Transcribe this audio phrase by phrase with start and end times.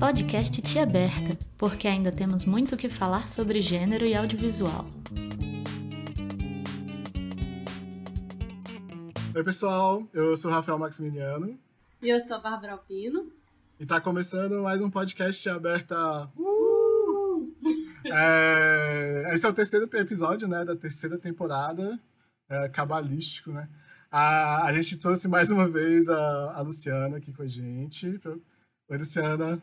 [0.00, 4.88] Podcast Tia Aberta, porque ainda temos muito o que falar sobre gênero e audiovisual.
[9.34, 11.60] Oi, pessoal, eu sou o Rafael Maximiliano.
[12.00, 13.30] E eu sou a Bárbara Alpino.
[13.78, 16.30] E tá começando mais um podcast Tia Aberta.
[16.34, 17.54] Uh!
[18.06, 22.00] É, esse é o terceiro episódio, né, da terceira temporada,
[22.48, 23.68] é, cabalístico, né?
[24.10, 28.18] A, a gente trouxe mais uma vez a, a Luciana aqui com a gente.
[28.88, 29.62] Oi, Luciana.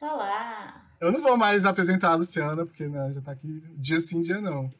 [0.00, 0.82] Olá!
[0.98, 4.40] Eu não vou mais apresentar a Luciana, porque né, já tá aqui dia sim, dia
[4.40, 4.72] não.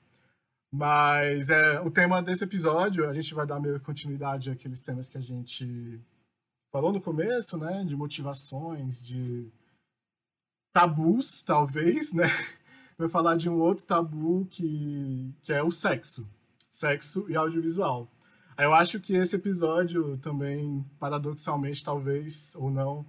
[0.72, 5.18] Mas é, o tema desse episódio, a gente vai dar meio continuidade àqueles temas que
[5.18, 6.00] a gente
[6.72, 7.84] falou no começo, né?
[7.84, 9.52] De motivações, de
[10.72, 12.24] tabus, talvez, né?
[12.96, 16.28] Vai falar de um outro tabu que, que é o sexo.
[16.70, 18.10] Sexo e audiovisual.
[18.58, 23.06] Eu acho que esse episódio também, paradoxalmente, talvez, ou não,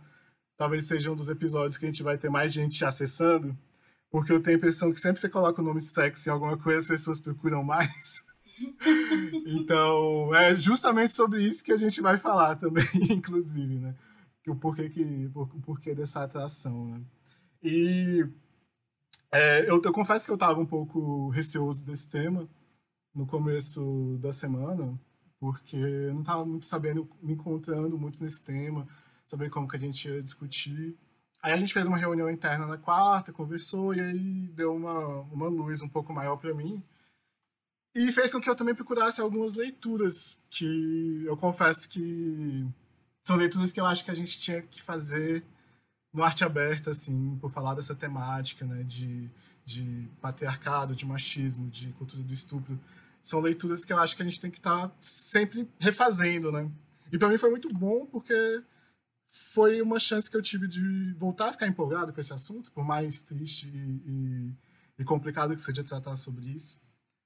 [0.62, 3.58] talvez seja um dos episódios que a gente vai ter mais gente acessando,
[4.12, 6.56] porque eu tenho a impressão que sempre que você coloca o nome sexo em alguma
[6.56, 8.24] coisa, as pessoas procuram mais.
[9.48, 13.96] então, é justamente sobre isso que a gente vai falar também, inclusive, né?
[14.48, 17.02] O porquê, que, o porquê dessa atração, né?
[17.64, 18.24] E
[19.32, 22.48] é, eu, eu confesso que eu estava um pouco receoso desse tema
[23.16, 24.96] no começo da semana,
[25.40, 28.88] porque eu não estava muito sabendo, me encontrando muito nesse tema,
[29.32, 30.96] saber como que a gente ia discutir.
[31.42, 35.48] Aí a gente fez uma reunião interna na quarta, conversou, e aí deu uma, uma
[35.48, 36.84] luz um pouco maior para mim.
[37.96, 42.66] E fez com que eu também procurasse algumas leituras, que eu confesso que
[43.24, 45.44] são leituras que eu acho que a gente tinha que fazer
[46.14, 49.30] no arte aberta, assim, por falar dessa temática, né, de,
[49.66, 52.80] de patriarcado, de machismo, de cultura do estupro
[53.24, 56.70] são leituras que eu acho que a gente tem que estar tá sempre refazendo, né?
[57.12, 58.64] E para mim foi muito bom porque
[59.32, 62.84] foi uma chance que eu tive de voltar a ficar empolgado com esse assunto, por
[62.84, 64.54] mais triste e, e,
[65.00, 66.78] e complicado que seja tratar sobre isso.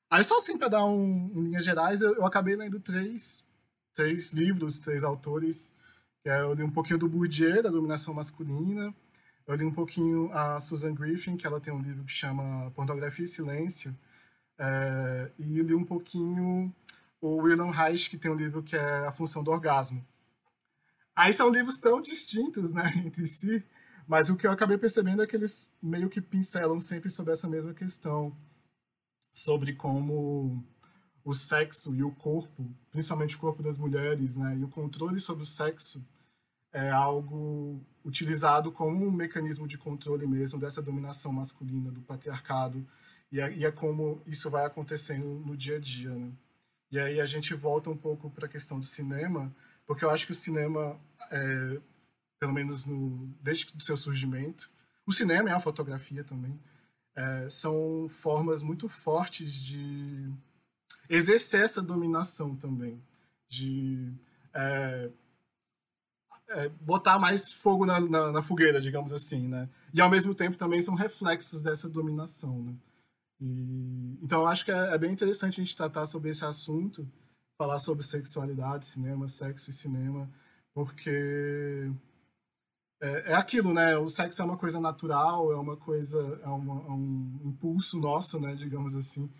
[0.07, 3.43] Aí só assim para dar um, em linhas gerais, eu, eu, acabei lendo três,
[3.95, 5.75] três livros, três autores.
[6.23, 8.93] É, eu li um pouquinho do Bourdieu, da dominação masculina.
[9.47, 13.25] Eu li um pouquinho a Susan Griffin, que ela tem um livro que chama Pornografia
[13.25, 13.95] e Silêncio,
[14.59, 16.73] é, e li um pouquinho
[17.19, 20.05] o William Reich, que tem um livro que é A Função do Orgasmo.
[21.15, 23.63] Aí são livros tão distintos, né, entre si,
[24.07, 27.47] mas o que eu acabei percebendo é que eles meio que pincelam sempre sobre essa
[27.47, 28.35] mesma questão,
[29.33, 30.63] sobre como
[31.23, 35.43] o sexo e o corpo, principalmente o corpo das mulheres, né, e o controle sobre
[35.43, 36.05] o sexo
[36.75, 42.85] é algo utilizado como um mecanismo de controle mesmo dessa dominação masculina, do patriarcado,
[43.31, 46.31] e é, e é como isso vai acontecendo no dia a dia, né?
[46.91, 49.53] E aí a gente volta um pouco para a questão do cinema,
[49.85, 50.99] porque eu acho que o cinema,
[51.31, 51.81] é,
[52.39, 54.69] pelo menos no, desde o seu surgimento,
[55.05, 56.59] o cinema e a fotografia também,
[57.15, 60.31] é, são formas muito fortes de
[61.09, 63.01] exercer essa dominação também,
[63.47, 64.11] de
[64.53, 65.09] é,
[66.49, 69.69] é, botar mais fogo na, na, na, fogueira, digamos assim, né?
[69.93, 72.75] E ao mesmo tempo também são reflexos dessa dominação, né?
[73.39, 77.07] E, então, eu acho que é, é, bem interessante a gente tratar sobre esse assunto,
[77.57, 80.29] falar sobre sexualidade, cinema, sexo e cinema,
[80.73, 81.89] porque
[83.01, 83.97] é, é aquilo, né?
[83.97, 88.39] O sexo é uma coisa natural, é uma coisa, é, uma, é um impulso nosso,
[88.39, 88.55] né?
[88.55, 89.31] Digamos assim.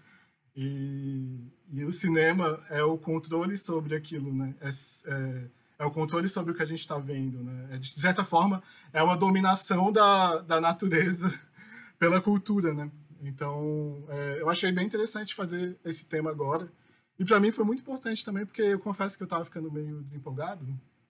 [0.56, 4.56] E, e, o cinema é o controle sobre aquilo, né?
[4.62, 5.50] É, é,
[5.80, 7.70] é o controle sobre o que a gente está vendo, né?
[7.72, 11.34] É, de certa forma, é uma dominação da, da natureza
[12.00, 12.90] pela cultura, né?
[13.22, 16.72] Então, é, eu achei bem interessante fazer esse tema agora.
[17.18, 20.02] E para mim foi muito importante também, porque eu confesso que eu estava ficando meio
[20.02, 20.68] desempolgado.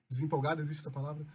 [0.07, 1.25] Desempolgado, existe essa palavra?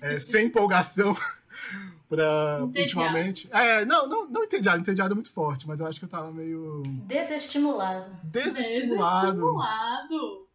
[0.00, 1.16] É, sem empolgação
[2.08, 3.48] para ultimamente.
[3.52, 6.30] É, não, não, não entediado, entediado é muito forte, mas eu acho que eu estava
[6.30, 6.82] meio.
[7.06, 8.16] Desestimulado.
[8.22, 9.26] Desestimulado.
[9.26, 10.46] Desestimulado.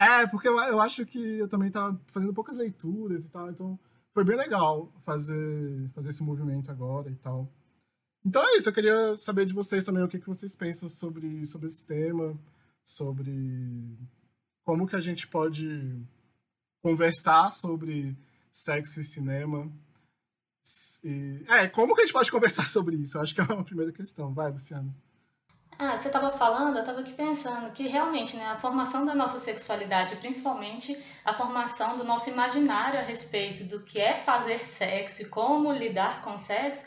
[0.00, 3.78] É, porque eu, eu acho que eu também estava fazendo poucas leituras e tal, então
[4.12, 7.48] foi bem legal fazer, fazer esse movimento agora e tal.
[8.24, 11.44] Então é isso, eu queria saber de vocês também o que, que vocês pensam sobre,
[11.46, 12.38] sobre esse tema,
[12.84, 13.96] sobre
[14.64, 15.96] como que a gente pode
[16.82, 18.16] conversar sobre
[18.52, 19.70] sexo e cinema.
[21.04, 23.16] E, é, como que a gente pode conversar sobre isso?
[23.16, 24.34] Eu acho que é uma primeira questão.
[24.34, 24.94] Vai, Luciano.
[25.78, 29.38] Ah, você estava falando, eu estava aqui pensando que realmente né, a formação da nossa
[29.38, 35.26] sexualidade, principalmente a formação do nosso imaginário a respeito do que é fazer sexo e
[35.26, 36.84] como lidar com sexo,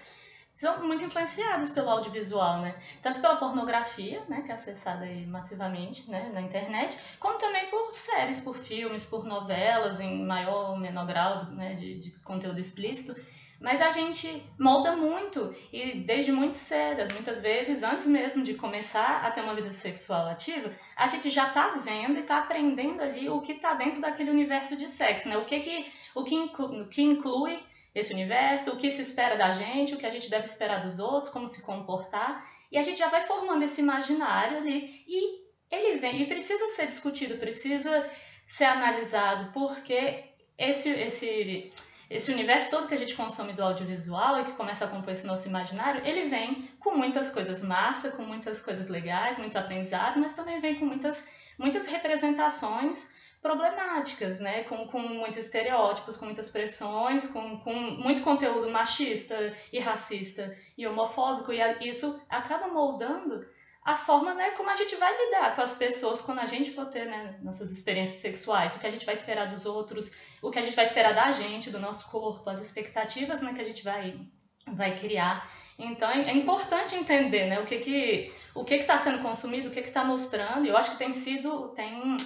[0.62, 2.76] são muito influenciadas pelo audiovisual, né?
[3.02, 8.40] Tanto pela pornografia, né, que é acessada massivamente, né, na internet, como também por séries,
[8.40, 13.20] por filmes, por novelas em maior ou menor grau né, de, de conteúdo explícito.
[13.60, 19.26] Mas a gente molda muito e desde muito cedo, muitas vezes antes mesmo de começar
[19.26, 23.28] a ter uma vida sexual ativa, a gente já está vendo e está aprendendo ali
[23.30, 25.38] o que está dentro daquele universo de sexo, né?
[25.38, 29.52] O que que o que o que inclui esse universo, o que se espera da
[29.52, 32.98] gente, o que a gente deve esperar dos outros, como se comportar, e a gente
[32.98, 35.04] já vai formando esse imaginário ali.
[35.08, 38.10] E ele vem e precisa ser discutido, precisa
[38.46, 40.26] ser analisado, porque
[40.58, 41.72] esse esse
[42.10, 45.26] esse universo todo que a gente consome do audiovisual e que começa a compor esse
[45.26, 50.34] nosso imaginário, ele vem com muitas coisas massa, com muitas coisas legais, muitos aprendizados, mas
[50.34, 53.10] também vem com muitas, muitas representações
[53.42, 54.64] problemáticas, né?
[54.64, 59.36] Com, com muitos estereótipos, com muitas pressões, com, com muito conteúdo machista
[59.74, 63.46] e racista e homofóbico, e isso acaba moldando
[63.84, 66.86] a forma né, como a gente vai lidar com as pessoas quando a gente for
[66.86, 70.60] ter né, nossas experiências sexuais, o que a gente vai esperar dos outros, o que
[70.60, 73.84] a gente vai esperar da gente, do nosso corpo, as expectativas né, que a gente
[73.84, 74.20] vai,
[74.68, 75.50] vai criar.
[75.80, 79.72] Então é, é importante entender né, o que que o que está sendo consumido, o
[79.72, 80.68] que está mostrando.
[80.68, 82.18] Eu acho que tem sido tem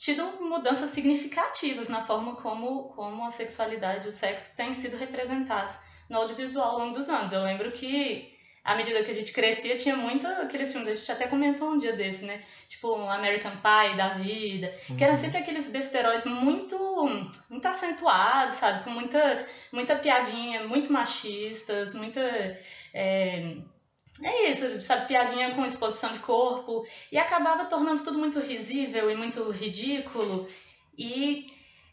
[0.00, 5.76] tido mudanças significativas na forma como, como a sexualidade, o sexo tem sido representados
[6.08, 7.32] no audiovisual ao longo dos anos.
[7.32, 11.12] Eu lembro que à medida que a gente crescia, tinha muito aqueles filmes, a gente
[11.12, 12.42] até comentou um dia desse, né?
[12.66, 14.96] Tipo, American Pie da vida, uhum.
[14.96, 16.78] que eram sempre aqueles besteróis muito,
[17.50, 18.82] muito acentuados, sabe?
[18.84, 22.20] Com muita, muita piadinha, muito machistas, muita.
[22.94, 23.56] É,
[24.22, 25.06] é isso, sabe?
[25.06, 30.48] Piadinha com exposição de corpo, e acabava tornando tudo muito risível e muito ridículo.
[30.96, 31.46] E,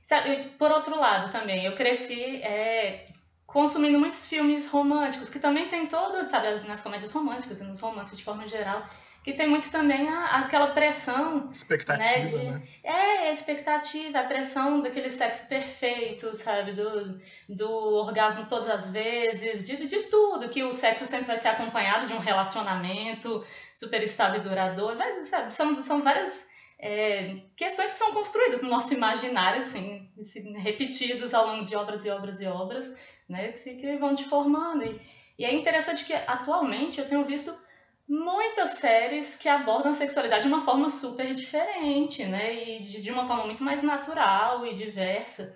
[0.03, 3.05] sabe, por outro lado também, eu cresci é,
[3.45, 8.17] consumindo muitos filmes românticos, que também tem todo, sabe, nas comédias românticas e nos romances
[8.17, 8.87] de forma geral,
[9.27, 11.49] que tem muito também a, aquela pressão.
[11.51, 12.23] Expectativa, né?
[12.23, 12.61] De, né?
[12.81, 16.71] É, a expectativa, a pressão daquele sexo perfeito, sabe?
[16.71, 17.19] Do,
[17.49, 22.07] do orgasmo todas as vezes, de, de tudo, que o sexo sempre vai ser acompanhado
[22.07, 24.97] de um relacionamento super estável e duradouro.
[25.25, 25.53] Sabe?
[25.53, 26.47] São, são várias.
[26.79, 30.09] É, questões que são construídas no nosso imaginário, assim,
[30.55, 32.97] repetidas ao longo de obras e obras e obras,
[33.27, 33.51] né?
[33.51, 34.85] Que, que vão te formando.
[34.85, 35.01] E,
[35.37, 37.66] e é interessante que atualmente eu tenho visto
[38.07, 42.53] muitas séries que abordam a sexualidade de uma forma super diferente, né?
[42.53, 45.55] E de, de uma forma muito mais natural e diversa.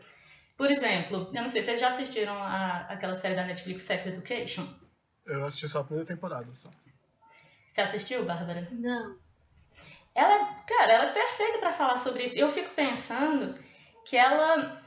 [0.58, 4.68] Por exemplo, eu não sei, vocês já assistiram a, aquela série da Netflix Sex Education?
[5.26, 6.70] Eu assisti só a primeira temporada, só.
[7.68, 8.68] Você assistiu, Bárbara?
[8.72, 9.18] Não.
[10.14, 12.38] Ela, cara, ela é perfeita para falar sobre isso.
[12.38, 13.58] Eu fico pensando
[14.06, 14.78] que ela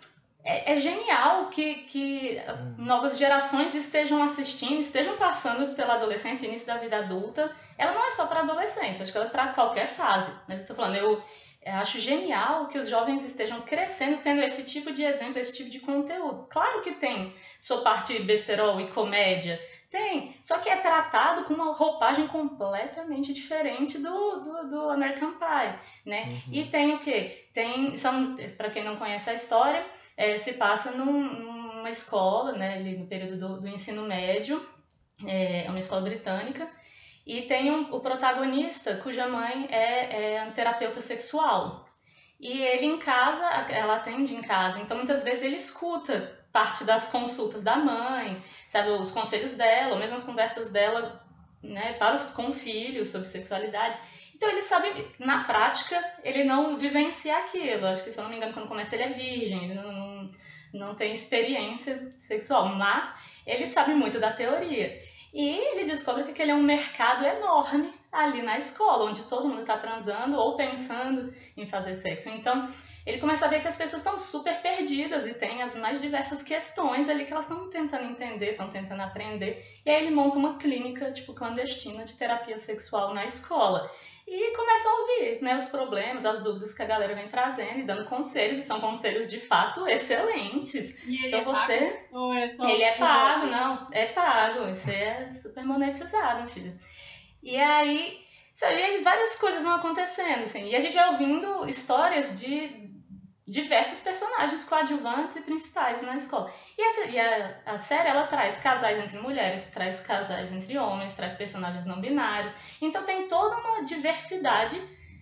[0.45, 2.75] é, é, genial que, que hum.
[2.85, 7.51] novas gerações estejam assistindo, estejam passando pela adolescência, início da vida adulta.
[7.79, 10.31] Ela não é só para adolescentes, acho que ela é para qualquer fase.
[10.47, 11.23] Mas eu tô falando, eu,
[11.65, 15.71] eu acho genial que os jovens estejam crescendo tendo esse tipo de exemplo, esse tipo
[15.71, 16.47] de conteúdo.
[16.51, 19.59] Claro que tem sua parte besterol e comédia,
[19.95, 25.79] tem, só que é tratado com uma roupagem completamente diferente do, do, do American Pie,
[26.05, 26.25] né?
[26.25, 26.53] Uhum.
[26.53, 27.47] E tem o quê?
[27.53, 32.79] Tem, são, para quem não conhece a história, é, se passa num, numa escola, né,
[32.79, 34.65] no período do, do ensino médio,
[35.27, 36.69] é, é uma escola britânica,
[37.27, 41.87] e tem um, o protagonista cuja mãe é, é um terapeuta sexual.
[42.39, 47.09] E ele em casa, ela atende em casa, então muitas vezes ele escuta parte das
[47.09, 51.25] consultas da mãe, sabe, os conselhos dela, ou mesmo as conversas dela
[51.63, 53.97] né, para o, com o filho sobre sexualidade.
[54.35, 57.87] Então ele sabe, na prática, ele não vivencia aquilo.
[57.87, 60.31] Acho que, se eu não me engano, quando começa ele é virgem, ele não, não,
[60.73, 63.15] não tem experiência sexual, mas
[63.47, 64.99] ele sabe muito da teoria.
[65.33, 69.63] E ele descobre que aquele é um mercado enorme ali na escola, onde todo mundo
[69.63, 72.29] está transando ou pensando em fazer sexo.
[72.29, 72.69] Então,
[73.05, 76.43] ele começa a ver que as pessoas estão super perdidas e tem as mais diversas
[76.43, 79.81] questões ali que elas estão tentando entender, estão tentando aprender.
[79.85, 83.91] E aí ele monta uma clínica, tipo, clandestina de terapia sexual na escola.
[84.27, 87.83] E começa a ouvir, né, os problemas, as dúvidas que a galera vem trazendo e
[87.83, 91.07] dando conselhos, e são conselhos de fato excelentes.
[91.07, 92.25] E ele então é você pago?
[92.25, 96.75] Ou é só Ele é pago, não, é pago, isso é super monetizado, filho.
[97.43, 98.19] E aí,
[98.55, 102.94] sabe, várias coisas vão acontecendo, assim, e a gente vai ouvindo histórias de
[103.47, 106.51] diversos personagens coadjuvantes e principais na escola.
[106.79, 111.15] E, essa, e a, a série, ela traz casais entre mulheres, traz casais entre homens,
[111.15, 112.55] traz personagens não binários.
[112.81, 114.81] Então tem toda uma diversidade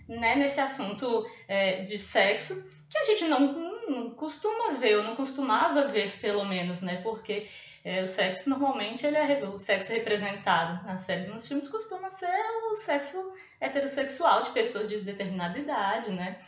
[0.08, 3.40] né, nesse assunto é, de sexo que a gente não,
[3.88, 7.00] não costuma ver, ou não costumava ver, pelo menos, né?
[7.02, 7.48] Porque
[7.82, 12.38] é, o sexo, normalmente, ele é o sexo representado nas séries nos filmes costuma ser
[12.70, 16.38] o sexo heterossexual de pessoas de determinada idade, né?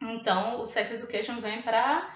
[0.00, 2.14] Então, o Sex Education vem para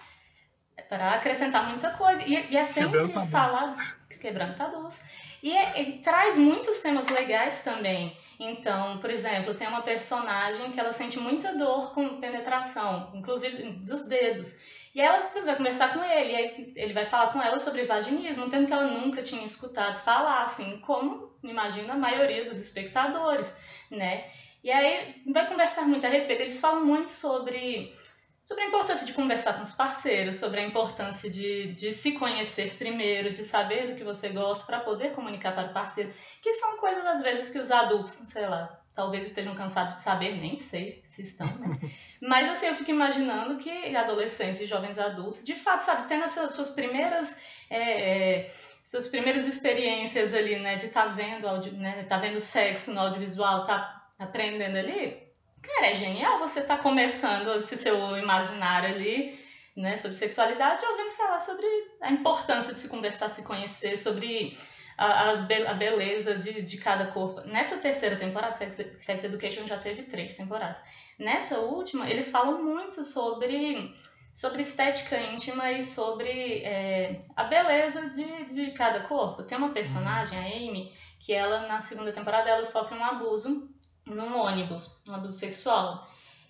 [0.88, 2.22] para acrescentar muita coisa.
[2.24, 3.76] E, e é sempre falado
[4.20, 5.02] quebrando tabus.
[5.42, 8.16] E é, ele traz muitos temas legais também.
[8.40, 14.04] Então, por exemplo, tem uma personagem que ela sente muita dor com penetração, inclusive dos
[14.08, 14.56] dedos.
[14.94, 18.44] E ela vai conversar com ele, e aí ele vai falar com ela sobre vaginismo,
[18.44, 23.54] um termo que ela nunca tinha escutado falar, assim, como imagina a maioria dos espectadores,
[23.90, 24.24] né?
[24.64, 26.40] E aí vai conversar muito a respeito.
[26.40, 27.92] Eles falam muito sobre
[28.40, 32.76] sobre a importância de conversar com os parceiros, sobre a importância de, de se conhecer
[32.76, 36.76] primeiro, de saber do que você gosta para poder comunicar para o parceiro, que são
[36.76, 41.00] coisas às vezes que os adultos, sei lá, talvez estejam cansados de saber, nem sei
[41.04, 41.78] se estão, né?
[42.20, 46.52] Mas assim, eu fico imaginando que adolescentes e jovens adultos, de fato, sabe, tendo essas
[46.52, 47.38] suas primeiras.
[47.70, 52.92] É, é, suas primeiras experiências ali, né, de estar tá vendo, né, tá vendo sexo
[52.92, 55.24] no audiovisual, tá aprendendo ali,
[55.64, 59.34] Cara, é genial você estar tá começando esse seu imaginário ali,
[59.74, 61.66] né, sobre sexualidade, ouvindo falar sobre
[62.02, 64.58] a importância de se conversar, se conhecer, sobre
[64.98, 67.40] a, a beleza de, de cada corpo.
[67.48, 70.82] Nessa terceira temporada, Sex, Sex Education já teve três temporadas.
[71.18, 73.90] Nessa última, eles falam muito sobre
[74.34, 79.44] sobre estética íntima e sobre é, a beleza de, de cada corpo.
[79.44, 83.72] Tem uma personagem, a Amy, que ela na segunda temporada ela sofre um abuso
[84.06, 86.06] num ônibus, um abuso sexual.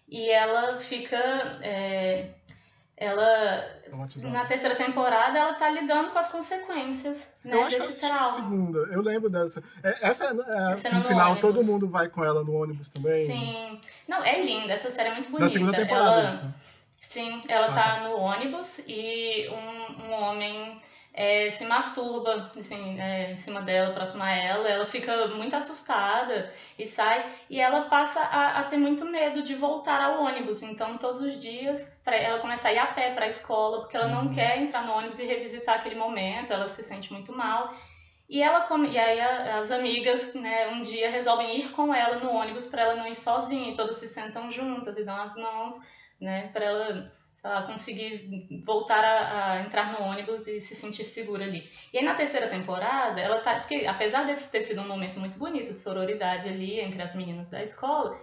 [0.09, 1.17] E ela fica.
[1.63, 2.31] É,
[2.97, 3.83] ela.
[4.25, 8.33] Na terceira temporada, ela tá lidando com as consequências né, eu acho desse que trauma.
[8.33, 8.79] segunda.
[8.91, 9.63] Eu lembro dessa.
[9.83, 11.41] É, essa, é, no final, ônibus.
[11.41, 13.27] todo mundo vai com ela no ônibus também.
[13.27, 13.81] Sim.
[14.09, 14.73] Não, é linda.
[14.73, 15.47] Essa série é muito bonita.
[15.47, 16.55] Da segunda temporada, ela.
[17.01, 20.77] Sim, ela ah, tá, tá no ônibus e um, um homem
[21.17, 26.53] é, se masturba assim, é, em cima dela, próxima a ela, ela fica muito assustada
[26.77, 30.65] e sai, e ela passa a, a ter muito medo de voltar ao ônibus.
[30.65, 33.97] Então, todos os dias, pra, ela começa a ir a pé para a escola, porque
[33.97, 34.35] ela não uhum.
[34.35, 37.73] quer entrar no ônibus e revisitar aquele momento, ela se sente muito mal.
[38.29, 42.67] E, ela e aí as amigas, né, um dia resolvem ir com ela no ônibus
[42.67, 45.75] para ela não ir sozinha, e todas se sentam juntas e dão as mãos,
[46.21, 47.13] né, para ela
[47.45, 51.69] sei conseguir voltar a, a, entrar no ônibus e se sentir segura ali.
[51.93, 53.61] E aí na terceira temporada, ela tá.
[53.61, 57.51] Porque apesar desse ter sido um momento muito bonito de sororidade ali entre as meninas
[57.51, 58.19] da escola,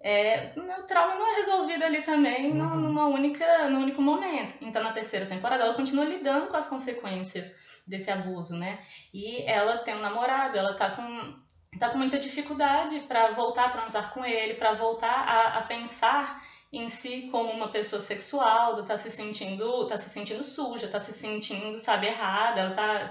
[0.00, 2.76] é, o meu trauma não é resolvido ali também uhum.
[2.76, 4.54] numa única, num único momento.
[4.62, 7.54] Então na terceira temporada ela continua lidando com as consequências
[7.86, 8.78] desse abuso, né?
[9.12, 11.42] E ela tem um namorado, ela tá com
[11.78, 16.42] tá com muita dificuldade para voltar a transar com ele, para voltar a, a pensar
[16.72, 21.12] em si como uma pessoa sexual, tá se sentindo, tá se sentindo suja, tá se
[21.12, 23.10] sentindo, sabe, errada, ela tá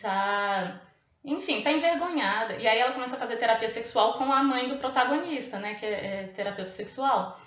[0.00, 0.80] tá
[1.24, 2.56] enfim, tá envergonhada.
[2.56, 5.86] E aí ela começa a fazer terapia sexual com a mãe do protagonista, né, que
[5.86, 7.38] é, é terapeuta sexual.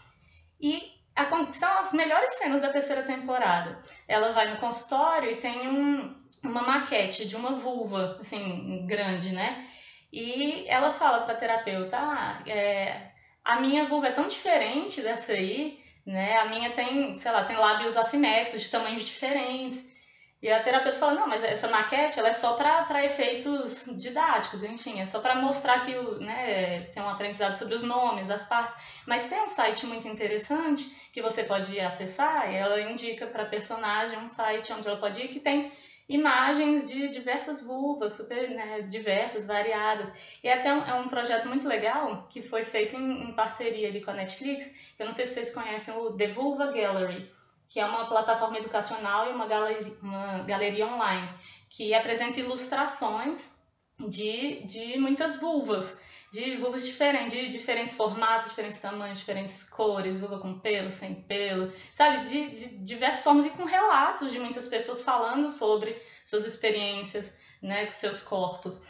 [0.59, 3.79] E a, são as melhores cenas da terceira temporada.
[4.07, 9.67] Ela vai no consultório e tem um, uma maquete de uma vulva, assim, grande, né?
[10.11, 13.11] E ela fala pra terapeuta, ah, é,
[13.47, 16.37] a minha vulva é tão diferente dessa aí, né?
[16.39, 19.95] A minha tem, sei lá, tem lábios assimétricos, de tamanhos diferentes.
[20.41, 24.99] E a terapeuta fala, não, mas essa maquete ela é só para efeitos didáticos, enfim,
[24.99, 28.77] é só para mostrar que o, né, tem um aprendizado sobre os nomes das partes.
[29.07, 34.19] Mas tem um site muito interessante que você pode acessar, e ela indica para personagem
[34.19, 35.71] um site onde ela pode ir que tem
[36.07, 40.11] imagens de diversas vulvas, super né, diversas, variadas.
[40.43, 44.01] E até um, é um projeto muito legal que foi feito em, em, parceria ali
[44.01, 44.93] com a Netflix.
[44.97, 47.29] Eu não sei se vocês conhecem o The Vulva Gallery,
[47.67, 51.29] que é uma plataforma educacional e uma galeria, uma galeria online
[51.69, 53.61] que apresenta ilustrações
[53.99, 60.39] de, de muitas vulvas de vulvas diferentes, de diferentes formatos, diferentes tamanhos, diferentes cores, vulva
[60.39, 62.27] com pelo, sem pelo, sabe?
[62.27, 67.85] De, de diversas formas e com relatos de muitas pessoas falando sobre suas experiências, né,
[67.85, 68.81] com seus corpos.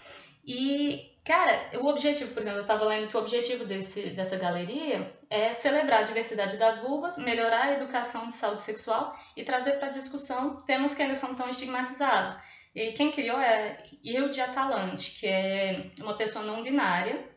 [0.46, 5.12] E, cara, o objetivo, por exemplo, eu estava lendo que o objetivo desse, dessa galeria
[5.29, 9.89] é celebrar a diversidade das vulvas, melhorar a educação de saúde sexual e trazer para
[9.89, 12.38] discussão temas que ainda são tão estigmatizados.
[12.76, 17.28] E quem criou é Hilde Atalante, que é uma pessoa não binária,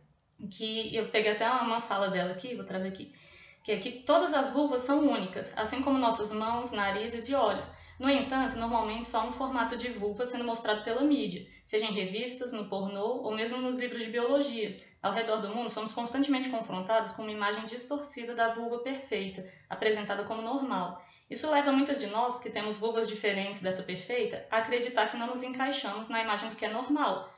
[0.51, 3.13] que eu peguei até uma fala dela aqui, vou trazer aqui,
[3.65, 7.69] que é que todas as vulvas são únicas, assim como nossas mãos, narizes e olhos.
[8.01, 11.93] No entanto, normalmente só há um formato de vulva sendo mostrado pela mídia, seja em
[11.93, 14.75] revistas, no pornô ou mesmo nos livros de biologia.
[15.03, 20.25] Ao redor do mundo, somos constantemente confrontados com uma imagem distorcida da vulva perfeita, apresentada
[20.25, 21.05] como normal.
[21.29, 25.27] Isso leva muitas de nós, que temos vulvas diferentes dessa perfeita, a acreditar que não
[25.27, 27.31] nos encaixamos na imagem do que é normal.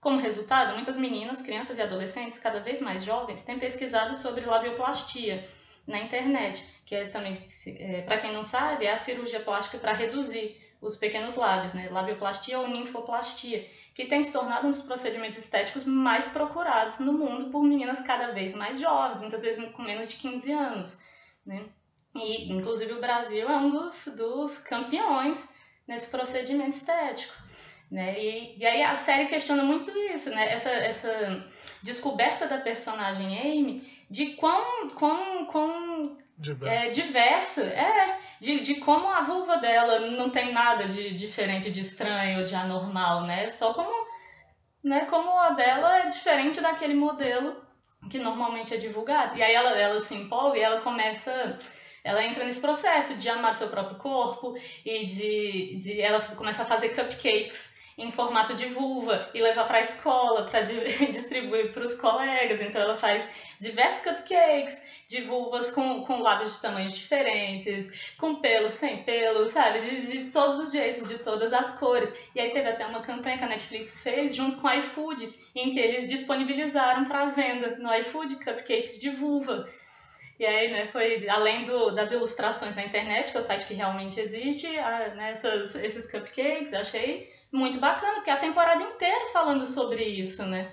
[0.00, 5.44] Como resultado, muitas meninas, crianças e adolescentes cada vez mais jovens têm pesquisado sobre labioplastia,
[5.86, 7.36] na internet, que é também,
[7.78, 11.88] é, para quem não sabe, é a cirurgia plástica para reduzir os pequenos lábios, né?
[11.90, 17.50] Labioplastia ou ninfoplastia, que tem se tornado um dos procedimentos estéticos mais procurados no mundo
[17.50, 20.98] por meninas cada vez mais jovens, muitas vezes com menos de 15 anos,
[21.44, 21.66] né?
[22.14, 25.54] E, inclusive, o Brasil é um dos, dos campeões
[25.86, 27.34] nesse procedimento estético.
[27.90, 28.18] Né?
[28.18, 30.52] E, e aí a série questiona muito isso, né?
[30.52, 31.44] essa, essa
[31.82, 36.74] descoberta da personagem Amy de quão, quão, quão diverso.
[36.74, 41.80] É, diverso é de, de como a vulva dela não tem nada de diferente, de
[41.80, 43.48] estranho, de anormal, né?
[43.48, 43.92] Só como,
[44.82, 47.62] né, como a dela é diferente daquele modelo
[48.10, 49.36] que normalmente é divulgado.
[49.36, 51.56] E aí ela, ela se empolga e ela começa
[52.02, 56.66] ela entra nesse processo de amar seu próprio corpo e de, de ela começa a
[56.66, 60.60] fazer cupcakes em formato de vulva e levar para a escola para
[61.10, 62.60] distribuir para os colegas.
[62.60, 68.70] Então ela faz diversos cupcakes de vulvas com, com lábios de tamanhos diferentes, com pelo,
[68.70, 69.80] sem pelo, sabe?
[69.80, 72.12] De, de todos os jeitos, de todas as cores.
[72.34, 75.70] E aí teve até uma campanha que a Netflix fez junto com a iFood, em
[75.70, 79.66] que eles disponibilizaram para venda no iFood cupcakes de vulva.
[80.38, 83.74] E aí, né, foi além do, das ilustrações na internet, que é o site que
[83.74, 89.26] realmente existe, a, né, essas, esses cupcakes, achei muito bacana, porque é a temporada inteira
[89.32, 90.72] falando sobre isso, né?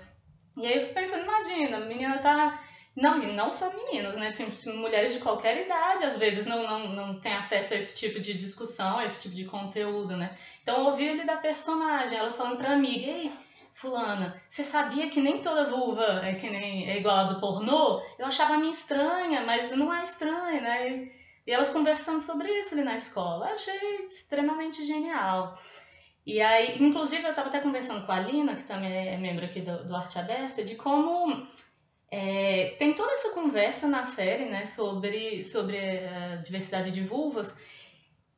[0.56, 2.60] E aí eu fico pensando, imagina, a menina tá.
[2.94, 4.28] Não, e não só meninos, né?
[4.28, 8.20] Assim, mulheres de qualquer idade, às vezes, não, não, não tem acesso a esse tipo
[8.20, 10.36] de discussão, a esse tipo de conteúdo, né?
[10.62, 13.32] Então eu ouvi ali da personagem, ela falando pra amiga, ei,
[13.72, 18.02] fulana, você sabia que nem toda vulva é que nem é igual a do pornô?
[18.18, 21.08] Eu achava a minha estranha, mas não é estranha, né?
[21.46, 23.48] E, elas conversando sobre isso ali na escola.
[23.48, 25.58] Eu achei extremamente genial.
[26.24, 29.60] E aí, inclusive, eu estava até conversando com a Lina, que também é membro aqui
[29.60, 31.42] do, do Arte Aberta, de como
[32.12, 37.60] é, tem toda essa conversa na série, né, sobre, sobre a diversidade de vulvas,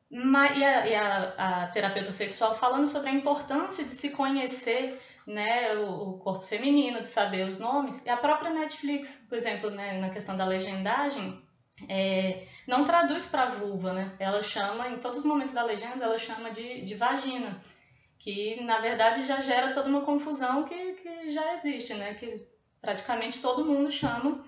[0.09, 5.75] e, a, e a, a, terapeuta sexual falando sobre a importância de se conhecer né,
[5.75, 8.01] o, o, corpo feminino, de saber os nomes.
[8.05, 11.41] E a própria Netflix, por exemplo, né, na questão da legendagem,
[11.89, 14.15] é, não traduz para vulva, né?
[14.19, 17.61] Ela chama, em todos os momentos da legenda, ela chama de, de vagina
[18.25, 22.15] que na verdade já gera toda uma confusão que, que já existe, né?
[22.15, 22.47] Que
[22.81, 24.43] praticamente todo mundo chama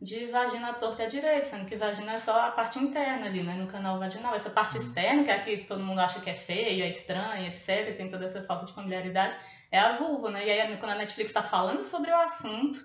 [0.00, 3.54] de vagina torta à direita, sendo que vagina é só a parte interna ali, né,
[3.54, 4.34] no canal vaginal.
[4.34, 4.82] Essa parte uhum.
[4.82, 7.92] externa, que é a que todo mundo acha que é feia, é estranha, etc, e
[7.94, 9.34] tem toda essa falta de familiaridade,
[9.70, 10.46] é a vulva, né?
[10.46, 12.78] E aí quando a Netflix está falando sobre o assunto,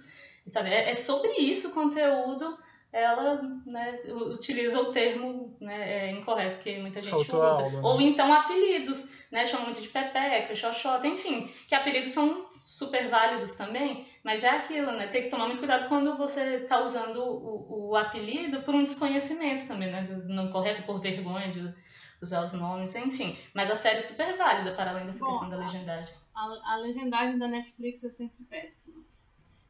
[0.52, 2.58] sabe, é, é sobre isso o conteúdo
[2.94, 7.64] ela né, utiliza o termo né, é, incorreto que muita gente Faltou usa.
[7.64, 7.82] Aula, né?
[7.84, 9.48] Ou então apelidos, né?
[9.48, 14.92] Chamam muito de pepeca, xoxota, enfim, que apelidos são super válidos também, mas é aquilo,
[14.92, 15.08] né?
[15.08, 19.68] Tem que tomar muito cuidado quando você está usando o, o apelido por um desconhecimento
[19.68, 20.04] também, né?
[20.04, 21.74] Do, do nome correto, por vergonha de
[22.22, 23.36] usar os nomes, enfim.
[23.56, 26.14] Mas a série é super válida para além dessa Bom, questão da legendagem.
[26.36, 29.04] A, a legendagem da Netflix é sempre péssima.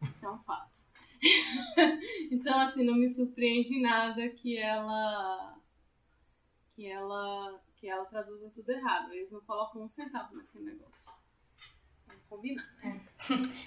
[0.01, 0.82] Isso é um fato.
[2.31, 5.57] então, assim, não me surpreende nada que ela
[6.71, 9.13] que ela que ela traduza tudo errado.
[9.13, 11.11] Eles não colocam um centavo naquele negócio.
[12.07, 13.01] Vamos combinar, né?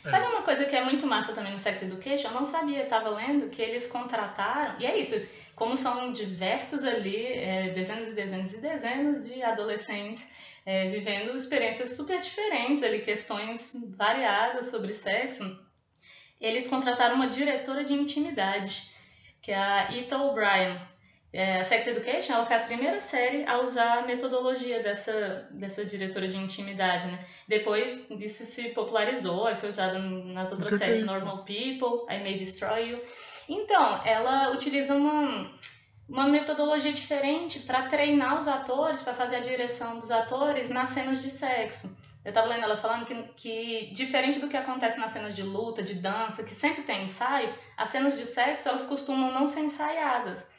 [0.05, 0.09] É.
[0.09, 2.29] Sabe uma coisa que é muito massa também no Sex Education?
[2.29, 5.15] Eu não sabia, estava lendo que eles contrataram, e é isso,
[5.55, 11.91] como são diversos ali, é, dezenas e dezenas e dezenas de adolescentes é, vivendo experiências
[11.91, 15.66] super diferentes ali, questões variadas sobre sexo
[16.41, 18.91] eles contrataram uma diretora de intimidade,
[19.41, 20.81] que é a Ita O'Brien.
[21.33, 25.85] É, a Sex Education ela foi a primeira série a usar a metodologia dessa, dessa
[25.85, 27.19] diretora de intimidade, né?
[27.47, 32.15] Depois disso se popularizou e foi usado nas outras que séries, que é Normal People,
[32.15, 33.03] I May Destroy You.
[33.49, 35.53] Então, ela utiliza uma,
[36.09, 41.23] uma metodologia diferente para treinar os atores, para fazer a direção dos atores nas cenas
[41.23, 41.95] de sexo.
[42.27, 45.81] Eu tava lendo ela falando que, que, diferente do que acontece nas cenas de luta,
[45.81, 50.51] de dança, que sempre tem ensaio, as cenas de sexo, elas costumam não ser ensaiadas.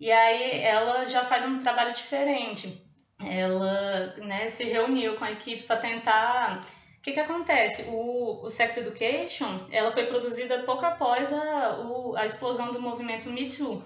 [0.00, 2.84] E aí ela já faz um trabalho diferente.
[3.24, 6.66] Ela né, se reuniu com a equipe para tentar...
[6.98, 7.84] O que, que acontece?
[7.86, 13.30] O, o Sex Education, ela foi produzida pouco após a, o, a explosão do movimento
[13.30, 13.84] Me Too.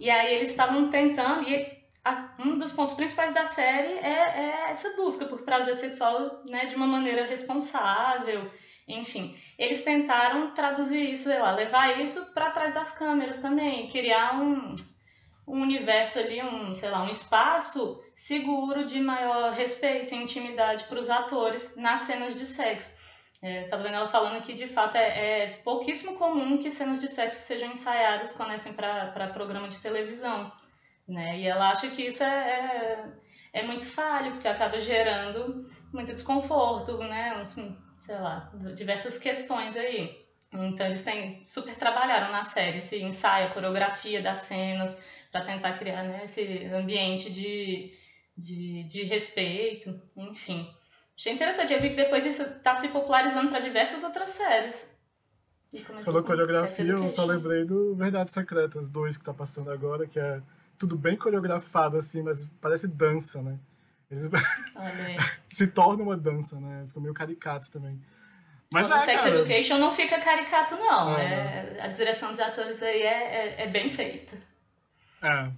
[0.00, 1.46] E aí eles estavam tentando...
[1.46, 1.75] E
[2.06, 6.66] a, um dos pontos principais da série é, é, essa busca por prazer sexual né,
[6.66, 8.48] de uma maneira responsável,
[8.86, 9.36] enfim.
[9.58, 14.72] Eles tentaram traduzir isso, sei lá, levar isso para trás das câmeras também, criar um,
[15.48, 21.00] um universo ali, um, sei lá, um espaço seguro de maior respeito e intimidade para
[21.00, 22.94] os atores nas cenas de sexo.
[23.42, 27.08] É, tava vendo ela falando que de fato é, é, pouquíssimo comum que cenas de
[27.08, 30.52] sexo sejam ensaiadas quando é assim, para programa de televisão.
[31.08, 31.40] Né?
[31.40, 33.14] E ela acha que isso é,
[33.52, 37.40] é, é, muito falho, porque acaba gerando muito desconforto, né?
[37.98, 40.26] sei lá, diversas questões aí.
[40.52, 44.98] Então eles têm, super trabalharam na série esse ensaio, a coreografia das cenas,
[45.30, 47.92] para tentar criar né, esse ambiente de,
[48.36, 50.68] de, de respeito, enfim.
[51.16, 54.96] Achei interessante, eu vi que depois isso está se popularizando para diversas outras séries.
[56.02, 60.40] Falou coreografia, eu só lembrei do Verdades Secretas 2 que tá passando agora, que é
[60.78, 63.58] tudo bem coreografado, assim, mas parece dança, né?
[64.10, 64.28] Eles
[65.48, 66.84] se torna uma dança, né?
[66.88, 68.00] Fica meio caricato também.
[68.72, 69.36] Mas o Sex cara...
[69.36, 71.14] Education não fica caricato, não.
[71.14, 74.36] Ah, é, a direção de atores aí é, é, é, bem feita.
[75.22, 75.50] É.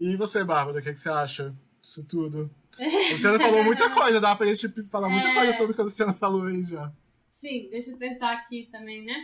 [0.00, 2.50] E você, Bárbara, o que, é que você acha disso tudo?
[2.78, 5.34] A Luciana falou muita coisa, dá pra gente falar muita é...
[5.34, 6.90] coisa sobre o que a Luciana falou aí já.
[7.30, 9.14] Sim, deixa eu tentar aqui também, né?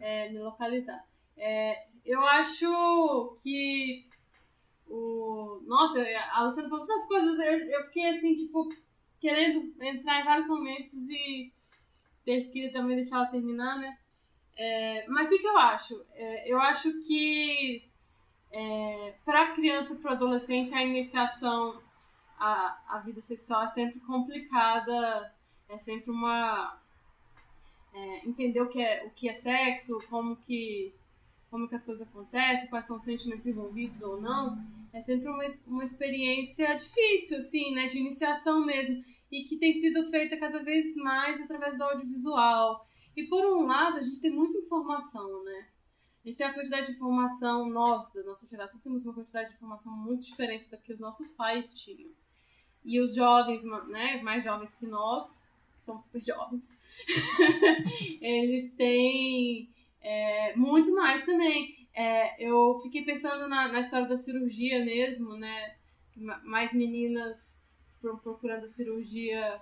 [0.00, 0.28] É.
[0.30, 1.02] me localizar.
[1.36, 4.06] É, eu acho que
[4.92, 5.62] o.
[5.66, 8.68] Nossa, a Luciana falou tantas coisas, eu, eu fiquei assim, tipo,
[9.20, 11.52] querendo entrar em vários momentos e
[12.24, 13.98] queria também deixar ela terminar, né?
[14.56, 16.04] É, mas o que eu acho?
[16.12, 17.88] É, eu acho que
[18.50, 21.80] é, para criança e para adolescente a iniciação
[22.38, 25.34] à, à vida sexual é sempre complicada,
[25.68, 26.78] é sempre uma
[27.94, 30.94] é, entender o que é o que é sexo, como que
[31.52, 34.58] como que as coisas acontecem, quais são os sentimentos envolvidos ou não,
[34.90, 40.08] é sempre uma, uma experiência difícil, assim, né, de iniciação mesmo, e que tem sido
[40.08, 42.88] feita cada vez mais através do audiovisual.
[43.14, 45.68] E por um lado, a gente tem muita informação, né?
[46.24, 49.56] A gente tem a quantidade de informação, nós, da nossa geração, temos uma quantidade de
[49.56, 52.10] informação muito diferente da que os nossos pais tinham.
[52.82, 55.44] E os jovens, né, mais jovens que nós,
[55.76, 56.78] que somos super jovens,
[58.22, 59.71] eles têm
[60.02, 61.76] é, muito mais também.
[61.94, 65.74] É, eu fiquei pensando na, na, história da cirurgia mesmo, né?
[66.42, 67.58] Mais meninas
[68.22, 69.60] procurando cirurgia.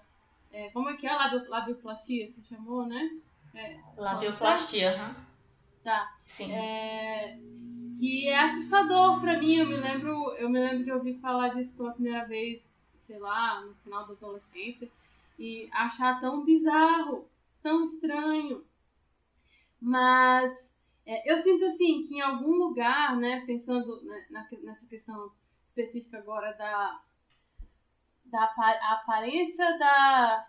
[0.53, 1.13] É, como é que é?
[1.13, 3.11] Labio, labioplastia, se chamou, né?
[3.55, 5.17] É, labioplastia, aham.
[5.83, 6.15] Tá.
[6.25, 6.53] Sim.
[6.53, 7.39] É,
[7.99, 9.57] que é assustador pra mim.
[9.57, 12.67] Eu me lembro, eu me lembro de ouvir falar disso pela primeira vez,
[13.01, 14.89] sei lá, no final da adolescência,
[15.39, 17.29] e achar tão bizarro,
[17.63, 18.65] tão estranho.
[19.81, 20.73] Mas
[21.07, 25.33] é, eu sinto assim que em algum lugar, né, pensando né, na, nessa questão
[25.67, 27.01] específica agora da,
[28.27, 28.45] da
[28.93, 30.47] aparência da,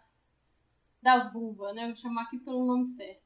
[1.02, 1.88] da vulva, né?
[1.88, 3.22] Vou chamar aqui pelo nome certo.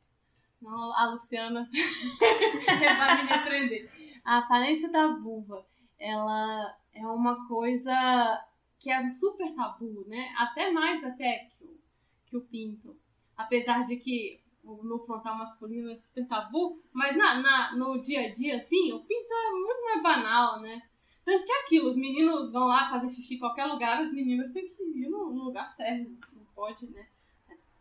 [0.62, 1.70] Não, a Luciana
[2.98, 3.92] vai me repreender.
[4.24, 5.66] A aparência da vulva,
[6.00, 8.46] ela é uma coisa
[8.80, 10.34] que é super tabu, né?
[10.38, 11.78] Até mais até que o,
[12.26, 12.98] que o pinto.
[13.38, 18.32] Apesar de que no frontal masculino é super tabu, mas na, na, no dia a
[18.32, 20.82] dia, assim, o pinto é muito mais banal, né?
[21.24, 24.52] Tanto que é aquilo, os meninos vão lá fazer xixi em qualquer lugar, as meninas
[24.52, 27.08] têm que ir no, no lugar certo, não pode, né?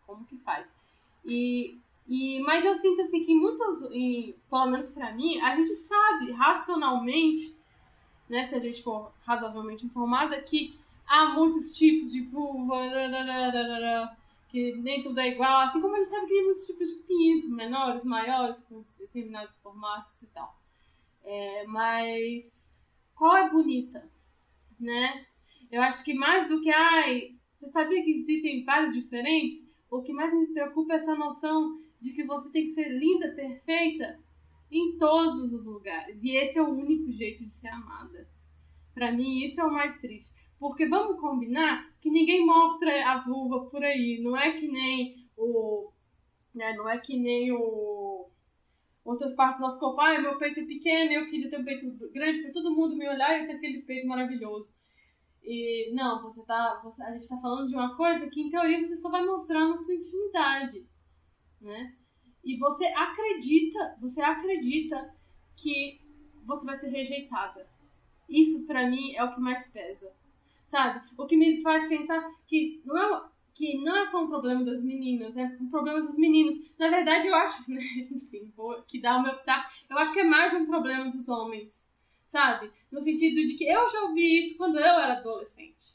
[0.06, 0.66] Como que faz?
[1.24, 5.74] E, e, mas eu sinto assim que muitos, e, pelo menos pra mim, a gente
[5.74, 7.56] sabe racionalmente,
[8.28, 12.76] né, se a gente for razoavelmente informada, que há muitos tipos de vulva,
[14.54, 17.48] que nem tudo é igual, assim como ele sabe que tem muitos tipos de pinto,
[17.48, 20.56] menores, maiores, com determinados formatos e tal.
[21.24, 22.70] É, mas
[23.16, 24.08] qual é bonita,
[24.78, 25.26] né?
[25.72, 29.60] Eu acho que mais do que, ai, você sabia que existem vários diferentes?
[29.90, 33.34] O que mais me preocupa é essa noção de que você tem que ser linda,
[33.34, 34.20] perfeita
[34.70, 36.22] em todos os lugares.
[36.22, 38.28] E esse é o único jeito de ser amada.
[38.94, 40.32] Para mim, isso é o mais triste.
[40.58, 44.20] Porque vamos combinar que ninguém mostra a vulva por aí.
[44.22, 45.90] Não é que nem o.
[46.54, 48.28] Né, não é que nem o.
[49.04, 50.00] Outras partes do nosso corpo.
[50.00, 53.06] Ah, meu peito é pequeno, eu queria ter um peito grande para todo mundo me
[53.06, 54.74] olhar e ter aquele peito maravilhoso.
[55.42, 56.80] E não, você tá.
[56.84, 59.68] Você, a gente tá falando de uma coisa que, em teoria, você só vai mostrar
[59.68, 60.86] na sua intimidade.
[61.60, 61.94] Né?
[62.42, 65.14] E você acredita, você acredita
[65.56, 66.00] que
[66.44, 67.68] você vai ser rejeitada.
[68.28, 70.10] Isso para mim é o que mais pesa
[70.74, 71.06] sabe?
[71.16, 74.82] O que me faz pensar que não é, que não é só um problema das
[74.82, 76.56] meninas, é um problema dos meninos.
[76.76, 77.80] Na verdade, eu acho, né?
[78.10, 81.28] enfim, vou que dá o meu tá, eu acho que é mais um problema dos
[81.28, 81.88] homens,
[82.26, 82.72] sabe?
[82.90, 85.94] No sentido de que eu já ouvi isso quando eu era adolescente.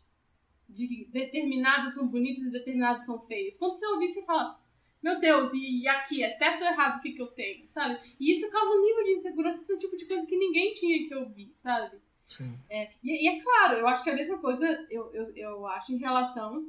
[0.69, 3.57] De que determinadas são bonitas e determinadas são feias.
[3.57, 4.57] Quando você ouvir, você fala,
[5.03, 7.99] meu Deus, e aqui, é certo ou errado o que, que eu tenho, sabe?
[8.17, 10.73] E isso causa um nível de insegurança, esse é o tipo de coisa que ninguém
[10.73, 11.99] tinha que ouvir, sabe?
[12.29, 12.59] Sim.
[12.69, 15.91] É, e, e, é claro, eu acho que a mesma coisa eu, eu, eu acho
[15.91, 16.63] em relação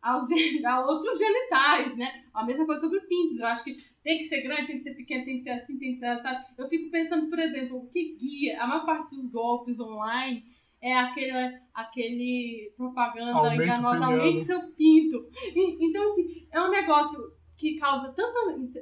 [0.00, 0.28] aos,
[0.64, 2.24] a outros genitais, né?
[2.32, 3.36] A mesma coisa sobre pintos.
[3.36, 5.76] Eu acho que tem que ser grande, tem que ser pequeno, tem que ser assim,
[5.78, 6.44] tem que ser assado.
[6.56, 10.44] Eu fico pensando, por exemplo, o que guia a maior parte dos golpes online
[10.80, 11.32] é aquele,
[11.74, 15.28] aquele propaganda Aumento enganosa, aumente seu pinto.
[15.54, 17.18] E- então, assim, é um negócio
[17.56, 18.38] que causa tanta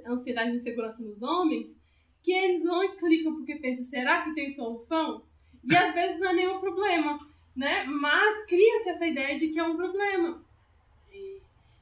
[0.07, 1.75] ansiedade e insegurança nos homens
[2.23, 5.27] que eles vão e clicam porque pensam, será que tem solução?
[5.71, 7.19] E às vezes não é nenhum problema,
[7.55, 7.85] né?
[7.85, 10.43] Mas cria-se essa ideia de que é um problema.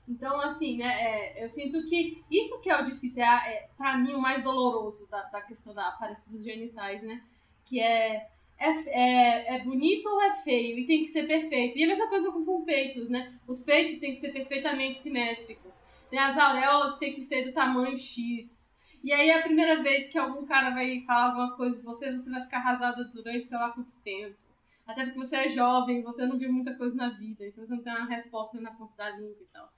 [0.09, 3.99] Então, assim, né, é, eu sinto que isso que é o difícil, é, é pra
[3.99, 7.23] mim o mais doloroso da, da questão da aparência dos genitais, né?
[7.65, 10.79] Que é, é, é, é bonito ou é feio?
[10.79, 11.77] E tem que ser perfeito.
[11.77, 13.35] E a mesma coisa com, com peitos, né?
[13.49, 15.83] Os peitos têm que ser perfeitamente simétricos.
[16.13, 16.19] Né?
[16.19, 18.56] As auréolas têm que ser do tamanho X.
[19.07, 22.29] E aí, a primeira vez que algum cara vai falar alguma coisa de você, você
[22.29, 24.35] vai ficar arrasada durante sei lá quanto tempo.
[24.85, 27.85] Até porque você é jovem, você não viu muita coisa na vida, então você não
[27.85, 29.73] tem uma resposta na ponta da língua e tal.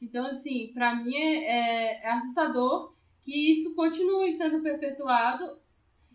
[0.00, 5.60] Então, assim, pra mim é, é- é assustador que isso continue sendo perpetuado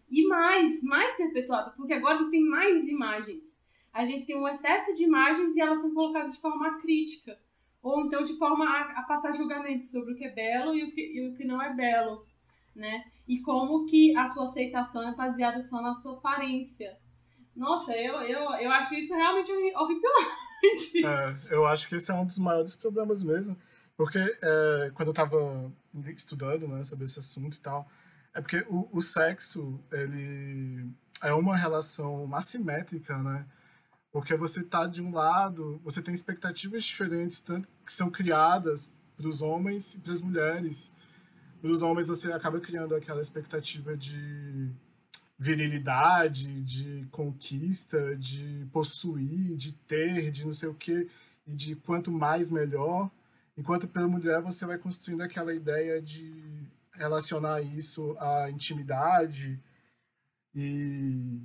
[0.09, 3.59] e mais, mais perpetuado, porque agora a gente tem mais imagens.
[3.93, 7.37] A gente tem um excesso de imagens e elas são colocadas de forma crítica.
[7.83, 10.91] Ou então de forma a, a passar julgamento sobre o que é belo e o
[10.91, 12.25] que, e o que não é belo,
[12.75, 13.05] né?
[13.27, 16.97] E como que a sua aceitação é baseada só na sua aparência.
[17.55, 21.05] Nossa, eu, eu, eu acho isso realmente horri- horripilante.
[21.05, 23.55] É, eu acho que esse é um dos maiores problemas mesmo,
[23.95, 25.71] porque é, quando eu estava
[26.15, 27.87] estudando né, sobre esse assunto e tal,
[28.33, 30.89] é porque o, o sexo, ele
[31.23, 33.45] é uma relação assimétrica, né?
[34.11, 39.27] Porque você tá de um lado, você tem expectativas diferentes, tanto que são criadas para
[39.27, 40.94] os homens e para as mulheres.
[41.61, 44.69] Para os homens, você acaba criando aquela expectativa de
[45.37, 51.07] virilidade, de conquista, de possuir, de ter, de não sei o quê,
[51.47, 53.09] e de quanto mais melhor.
[53.57, 56.33] Enquanto pela mulher você vai construindo aquela ideia de
[56.93, 59.59] relacionar isso à intimidade
[60.53, 61.39] e,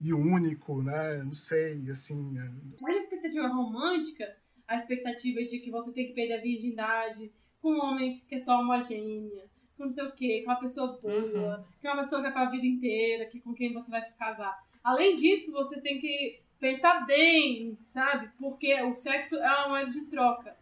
[0.00, 1.22] e único, né?
[1.22, 2.38] Não sei, assim.
[2.38, 7.30] é- Mas a expectativa romântica, a expectativa de que você tem que perder a virgindade
[7.60, 9.44] com um homem que é só homogênea,
[9.76, 12.30] com não sei o quê, com uma pessoa boa, que é uma pessoa que é
[12.30, 14.56] pra vida inteira, que com quem você vai se casar.
[14.82, 18.30] Além disso, você tem que pensar bem, sabe?
[18.38, 20.56] Porque o sexo é uma moeda de troca.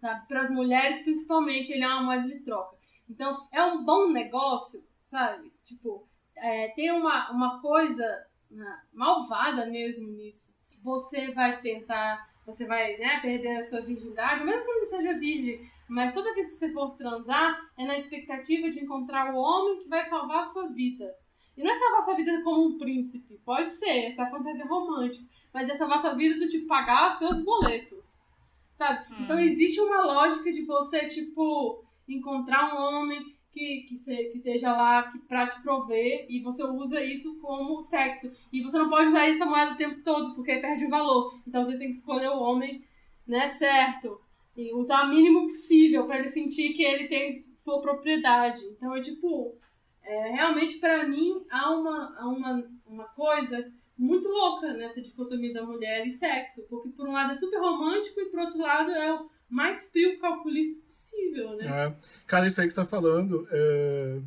[0.00, 0.26] Sabe?
[0.26, 2.76] Para as mulheres, principalmente, ele é uma moeda de troca.
[3.08, 5.52] Então, é um bom negócio, sabe?
[5.64, 10.52] Tipo, é, tem uma, uma coisa né, malvada mesmo nisso.
[10.82, 15.70] Você vai tentar, você vai né, perder a sua virgindade, mesmo que não seja virgem,
[15.88, 19.88] mas toda vez que você for transar, é na expectativa de encontrar o homem que
[19.88, 21.14] vai salvar a sua vida.
[21.56, 24.30] E não é salvar a sua vida como um príncipe, pode ser, essa é a
[24.30, 28.26] fantasia romântica, mas é salvar a sua vida do tipo pagar seus boletos,
[28.72, 29.12] sabe?
[29.12, 29.22] Hum.
[29.22, 34.72] Então existe uma lógica de você, tipo, encontrar um homem que, que, se- que esteja
[34.72, 38.30] lá que, pra te prover e você usa isso como sexo.
[38.52, 41.38] E você não pode usar essa moeda o tempo todo, porque aí perde o valor.
[41.46, 42.84] Então você tem que escolher o homem,
[43.26, 44.20] né, certo.
[44.56, 48.62] E usar o mínimo possível pra ele sentir que ele tem sua propriedade.
[48.76, 49.56] Então é tipo,
[50.02, 55.64] é, realmente pra mim há uma, há uma, uma coisa muito louca nessa dicotomia da
[55.64, 56.62] mulher e sexo.
[56.68, 60.80] Porque por um lado é super romântico e por outro lado é mais frio calculista
[60.86, 61.86] possível, né?
[61.86, 61.96] É.
[62.26, 64.20] Cara, isso aí que você tá falando, é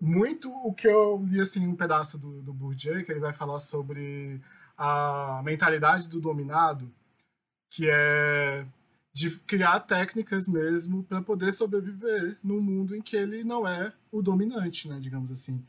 [0.00, 3.60] muito o que eu li, assim, um pedaço do, do Bourdieu, que ele vai falar
[3.60, 4.40] sobre
[4.76, 6.92] a mentalidade do dominado,
[7.70, 8.66] que é
[9.12, 14.22] de criar técnicas mesmo para poder sobreviver num mundo em que ele não é o
[14.22, 15.64] dominante, né, digamos assim.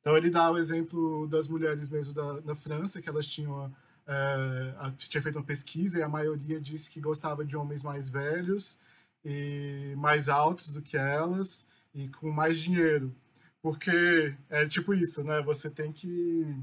[0.00, 3.72] Então ele dá o exemplo das mulheres mesmo da, da França, que elas tinham
[4.06, 8.78] é, tinha feito uma pesquisa e a maioria disse que gostava de homens mais velhos
[9.24, 13.14] e mais altos do que elas e com mais dinheiro.
[13.60, 15.42] Porque é tipo isso, né?
[15.42, 16.56] Você tem que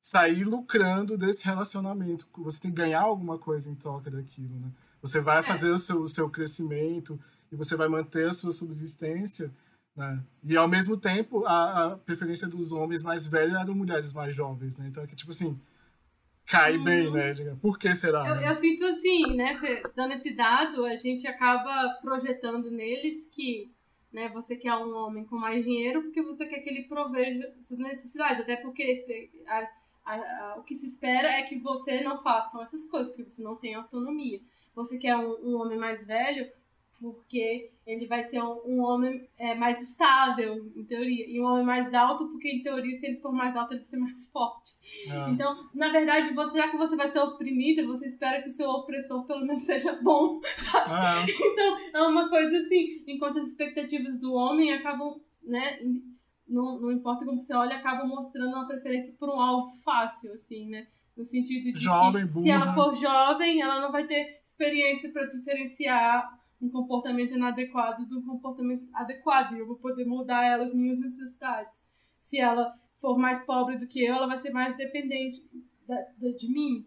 [0.00, 2.26] sair lucrando desse relacionamento.
[2.38, 4.72] Você tem que ganhar alguma coisa em troca daquilo, né?
[5.02, 7.20] Você vai fazer o seu, o seu crescimento
[7.52, 9.52] e você vai manter a sua subsistência,
[9.94, 10.24] né?
[10.42, 14.78] E ao mesmo tempo, a, a preferência dos homens mais velhos eram mulheres mais jovens,
[14.78, 14.86] né?
[14.88, 15.60] Então, é que, tipo assim,
[16.48, 17.32] cai bem, né?
[17.34, 17.60] digamos.
[17.60, 18.26] Por que será?
[18.26, 18.48] Eu, né?
[18.48, 19.58] eu sinto assim, né?
[19.58, 23.70] cê- dando esse dado, a gente acaba projetando neles que
[24.12, 27.78] né, você quer um homem com mais dinheiro porque você quer que ele proveja suas
[27.78, 28.40] necessidades.
[28.40, 29.68] Até porque a-
[30.06, 33.42] a- a- o que se espera é que você não faça essas coisas, porque você
[33.42, 34.40] não tem autonomia.
[34.74, 36.50] Você quer um, um homem mais velho
[37.00, 41.64] porque ele vai ser um, um homem é, mais estável, em teoria, e um homem
[41.64, 44.72] mais alto, porque em teoria, se ele for mais alto, ele vai ser mais forte.
[45.10, 45.28] Ah.
[45.30, 49.24] Então, na verdade, você, já que você vai ser oprimida, você espera que seu opressor
[49.26, 50.90] pelo menos seja bom, sabe?
[50.90, 51.26] Ah.
[51.28, 55.78] Então, é uma coisa assim, enquanto as expectativas do homem acabam, né,
[56.48, 60.68] não, não importa como você olha, acabam mostrando uma preferência por um alvo fácil, assim,
[60.68, 60.88] né?
[61.16, 65.26] No sentido de jovem, que se ela for jovem, ela não vai ter experiência para
[65.26, 70.98] diferenciar um comportamento inadequado do comportamento adequado e eu vou poder moldar ela as minhas
[70.98, 71.84] necessidades.
[72.20, 75.42] Se ela for mais pobre do que eu, ela vai ser mais dependente
[75.86, 76.84] da, da, de mim.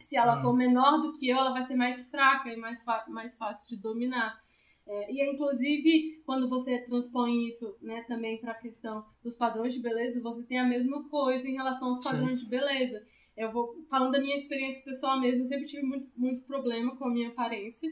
[0.00, 0.40] Se ela ah.
[0.40, 3.80] for menor do que eu, ela vai ser mais fraca e mais, mais fácil de
[3.82, 4.40] dominar.
[4.86, 9.80] É, e inclusive, quando você transpõe isso né, também para a questão dos padrões de
[9.80, 12.44] beleza, você tem a mesma coisa em relação aos padrões Sim.
[12.44, 13.06] de beleza.
[13.36, 17.04] Eu vou falando da minha experiência pessoal mesmo, eu sempre tive muito, muito problema com
[17.04, 17.88] a minha aparência.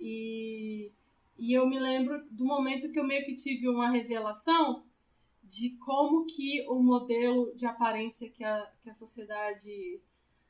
[0.00, 0.90] E,
[1.38, 4.84] e eu me lembro do momento que eu meio que tive uma revelação
[5.44, 10.00] de como que o modelo de aparência que a, que a sociedade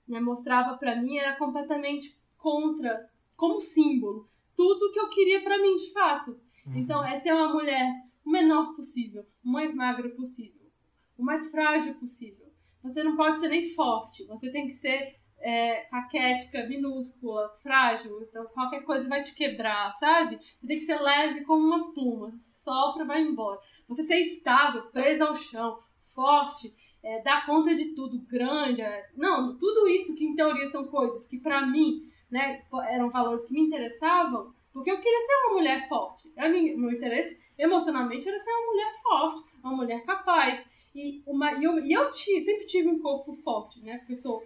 [0.07, 5.77] né, mostrava para mim era completamente contra, como símbolo, tudo que eu queria para mim
[5.77, 6.39] de fato.
[6.67, 6.77] Uhum.
[6.77, 7.91] Então, é ser uma mulher
[8.25, 10.71] o menor possível, o mais magra possível,
[11.17, 12.47] o mais frágil possível.
[12.83, 18.45] Você não pode ser nem forte, você tem que ser é, caquética, minúscula, frágil, então
[18.47, 20.39] qualquer coisa vai te quebrar, sabe?
[20.61, 23.59] Você tem que ser leve como uma pluma, sopra, vai embora.
[23.89, 25.79] Você ser estável, preso ao chão,
[26.15, 30.85] forte, é, dar conta de tudo, grande, é, não, tudo isso que em teoria são
[30.87, 35.55] coisas que para mim, né, eram valores que me interessavam, porque eu queria ser uma
[35.55, 36.31] mulher forte.
[36.37, 40.65] Eu, meu interesse emocionalmente era ser uma mulher forte, uma mulher capaz.
[40.95, 43.99] E, uma, e eu, e eu sempre tive um corpo forte, né?
[43.99, 44.43] Porque eu sou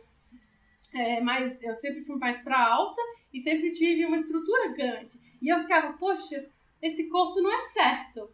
[0.94, 3.00] é, mais, eu sempre fui mais para alta
[3.33, 5.20] e sempre tive uma estrutura grande.
[5.42, 6.48] E eu ficava, poxa,
[6.80, 8.33] esse corpo não é certo.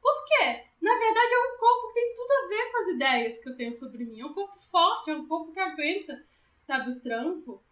[0.00, 0.64] Por quê?
[0.80, 3.56] Na verdade, é um corpo que tem tudo a ver com as ideias que eu
[3.56, 4.20] tenho sobre mim.
[4.20, 6.24] É um corpo forte, é um corpo que aguenta,
[6.66, 7.62] sabe, o tranco.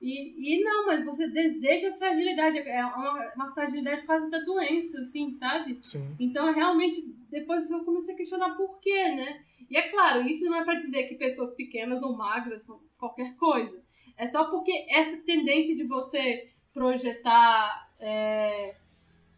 [0.00, 2.58] E, e não, mas você deseja fragilidade.
[2.58, 5.78] É uma, uma fragilidade quase da doença, assim, sabe?
[5.80, 6.14] Sim.
[6.18, 9.42] Então, realmente, depois eu comecei a questionar por quê, né?
[9.70, 13.34] E é claro, isso não é para dizer que pessoas pequenas ou magras são qualquer
[13.36, 13.82] coisa.
[14.16, 18.74] É só porque essa tendência de você projetar é,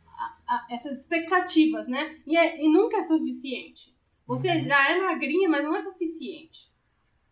[0.08, 2.18] a, a, essas expectativas, né?
[2.26, 3.94] E, é, e, nunca é suficiente.
[4.26, 4.64] Você uhum.
[4.64, 6.68] já é magrinha, mas não é suficiente.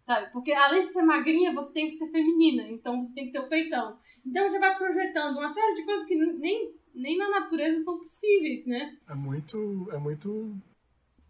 [0.07, 0.31] Sabe?
[0.33, 2.69] Porque além de ser magrinha, você tem que ser feminina.
[2.69, 3.99] Então você tem que ter o peitão.
[4.25, 8.67] Então já vai projetando uma série de coisas que nem, nem na natureza são possíveis,
[8.67, 8.97] né?
[9.09, 9.89] É muito.
[9.93, 10.55] É muito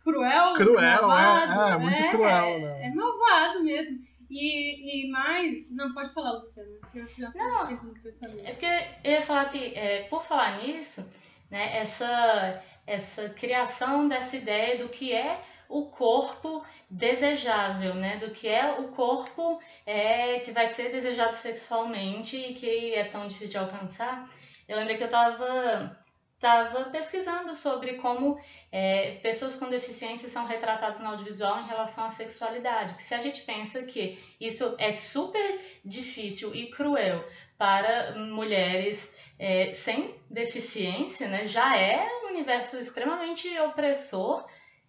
[0.04, 0.54] cruel.
[0.54, 2.82] Cruel, é, malvado, é, é, muito é, cruel, né?
[2.82, 3.98] É, é malvado mesmo.
[4.28, 5.70] E, e mais.
[5.70, 6.78] Não, pode falar, Luciana.
[6.94, 8.66] Eu já não, é porque
[9.04, 11.08] eu ia falar que, é, por falar nisso,
[11.50, 18.16] né, essa, essa criação dessa ideia do que é o corpo desejável, né?
[18.16, 23.26] Do que é o corpo é, que vai ser desejado sexualmente e que é tão
[23.26, 24.24] difícil de alcançar.
[24.68, 25.98] Eu lembrei que eu tava
[26.44, 28.38] estava pesquisando sobre como
[28.70, 32.90] é, pessoas com deficiência são retratadas no audiovisual em relação à sexualidade.
[32.90, 37.24] Porque se a gente pensa que isso é super difícil e cruel
[37.56, 44.46] para mulheres é, sem deficiência, né, já é um universo extremamente opressor.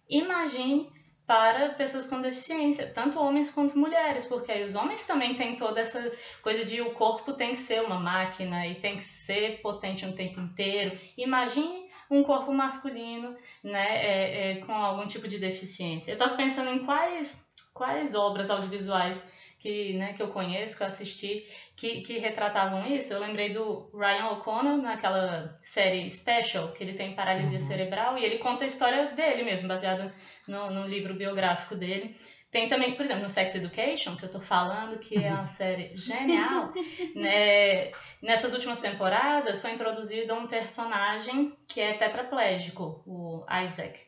[0.08, 0.90] Imagine
[1.26, 5.80] para pessoas com deficiência, tanto homens quanto mulheres, porque aí os homens também têm toda
[5.80, 10.06] essa coisa de o corpo tem que ser uma máquina e tem que ser potente
[10.06, 10.96] o tempo inteiro.
[11.18, 16.12] Imagine um corpo masculino, né, é, é, com algum tipo de deficiência.
[16.12, 19.20] Eu estava pensando em quais, quais obras audiovisuais
[19.66, 23.12] que, né, que eu conheço, que eu assisti, que, que retratavam isso.
[23.12, 27.64] Eu lembrei do Ryan O'Connor naquela série Special, que ele tem paralisia uhum.
[27.64, 30.14] cerebral, e ele conta a história dele mesmo, baseada
[30.46, 32.14] no, no livro biográfico dele.
[32.48, 35.90] Tem também, por exemplo, no Sex Education, que eu tô falando, que é uma série
[35.96, 36.72] genial.
[37.16, 37.90] né?
[38.22, 43.98] Nessas últimas temporadas foi introduzido um personagem que é tetraplégico, o Isaac.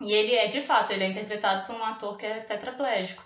[0.00, 3.24] E ele é, de fato, ele é interpretado por um ator que é tetraplégico.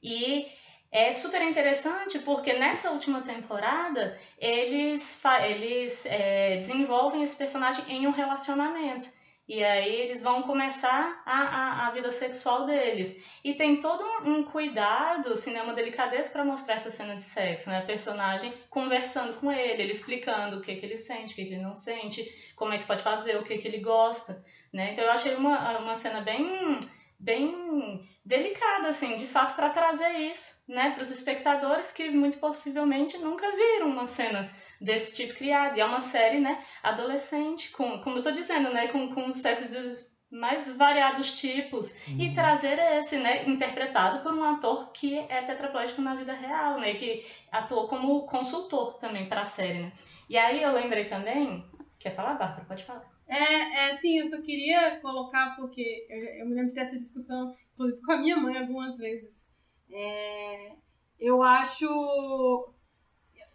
[0.00, 0.46] E
[0.90, 8.10] é super interessante porque nessa última temporada eles, eles é, desenvolvem esse personagem em um
[8.10, 9.08] relacionamento.
[9.48, 13.40] E aí eles vão começar a, a, a vida sexual deles.
[13.42, 17.70] E tem todo um, um cuidado, assim, né, delicadeza para mostrar essa cena de sexo,
[17.70, 17.78] né?
[17.78, 21.54] A personagem conversando com ele, ele explicando o que, que ele sente, o que, que
[21.54, 22.22] ele não sente,
[22.54, 24.92] como é que pode fazer, o que, que ele gosta, né?
[24.92, 26.78] Então eu achei uma, uma cena bem
[28.88, 33.88] assim, de fato, para trazer isso, né, para os espectadores que muito possivelmente nunca viram
[33.88, 35.76] uma cena desse tipo criada.
[35.76, 39.32] E é uma série, né, adolescente, com, como eu tô dizendo, né, com, com um
[39.32, 42.20] set de mais variados tipos uhum.
[42.20, 46.94] e trazer esse, né, interpretado por um ator que é tetraplégico na vida real, né,
[46.94, 49.92] que atuou como consultor também para a série, né.
[50.28, 51.64] E aí eu lembrei também,
[51.98, 52.66] quer falar, Bárbara?
[52.66, 53.04] Pode falar.
[53.26, 58.02] É, é, sim, eu só queria colocar, porque eu, eu me lembro dessa discussão, inclusive
[58.02, 59.46] com a minha mãe algumas vezes.
[59.90, 60.72] É,
[61.18, 61.86] eu acho.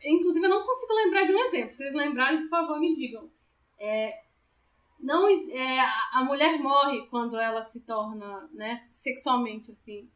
[0.06, 1.72] Inclusive, eu não consigo lembrar de um exemplo.
[1.72, 3.30] Se vocês lembrarem, por favor, me digam.
[3.80, 4.24] É,
[5.00, 5.80] não, é,
[6.14, 10.10] a mulher morre quando ela se torna né, sexualmente, assim,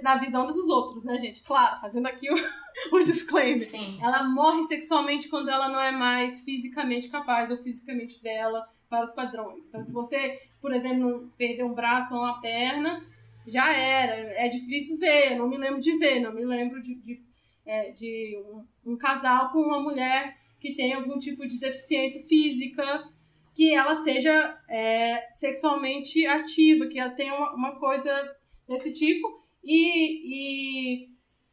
[0.00, 1.42] na visão dos outros, né, gente?
[1.42, 2.36] Claro, fazendo aqui o,
[2.96, 3.64] o disclaimer.
[3.64, 3.98] Sim.
[4.00, 9.12] Ela morre sexualmente quando ela não é mais fisicamente capaz ou fisicamente bela para os
[9.12, 9.66] padrões.
[9.66, 13.04] Então, se você, por exemplo, perder um braço ou uma perna,
[13.46, 14.14] já era.
[14.44, 17.22] É difícil ver, não me lembro de ver, não me lembro de, de,
[17.64, 23.08] é, de um, um, casal com uma mulher que tem algum tipo de deficiência física,
[23.54, 28.36] que ela seja é, sexualmente ativa, que ela tenha uma, uma coisa
[28.68, 31.10] desse tipo e, e,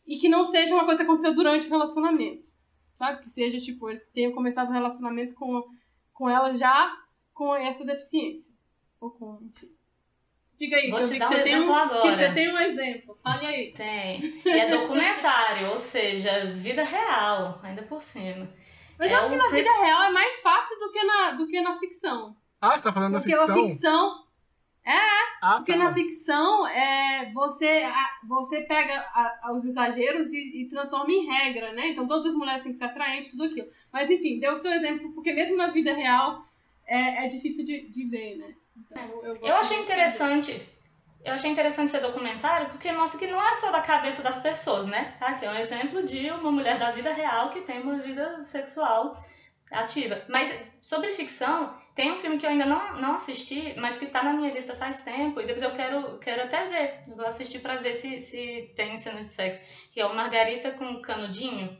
[0.07, 2.49] e que não seja uma coisa que aconteceu durante o relacionamento.
[2.97, 3.23] Sabe?
[3.23, 5.63] Que seja, tipo, eles tenham começado o relacionamento com,
[6.13, 6.95] com ela já
[7.33, 8.53] com essa deficiência.
[8.99, 9.78] Ou com, enfim.
[10.59, 12.01] Diga aí, Vou te dar um exemplo tem um, agora.
[12.01, 13.17] Que você tem um exemplo.
[13.23, 13.71] Fale aí.
[13.71, 14.41] Tem.
[14.45, 18.49] E é documentário, ou seja, vida real, ainda por cima.
[18.97, 21.47] Mas é eu acho que na vida real é mais fácil do que na, do
[21.47, 22.35] que na ficção.
[22.59, 23.55] Ah, você tá falando Porque da ficção?
[23.55, 24.29] Porque a ficção...
[24.85, 24.99] É,
[25.41, 25.77] ah, porque tá.
[25.77, 27.83] na ficção é, você,
[28.27, 31.89] você pega a, os exageros e, e, transforma em regra, né?
[31.89, 33.67] Então todas as mulheres têm que ser atraentes, tudo aquilo.
[33.93, 36.43] Mas enfim, deu o seu exemplo, porque mesmo na vida real
[36.87, 38.55] é, é difícil de, de ver, né?
[38.91, 40.79] Então, eu, eu achei interessante.
[41.23, 44.87] Eu achei interessante ser documentário porque mostra que não é só da cabeça das pessoas,
[44.87, 45.15] né?
[45.19, 49.13] Aqui é um exemplo de uma mulher da vida real que tem uma vida sexual
[49.71, 50.23] ativa.
[50.27, 54.23] Mas sobre ficção, tem um filme que eu ainda não, não assisti, mas que tá
[54.23, 57.01] na minha lista faz tempo, e depois eu quero, quero até ver.
[57.07, 59.61] Eu vou assistir para ver se, se tem cenas de sexo.
[59.91, 61.77] Que é o Margarita com Canudinho,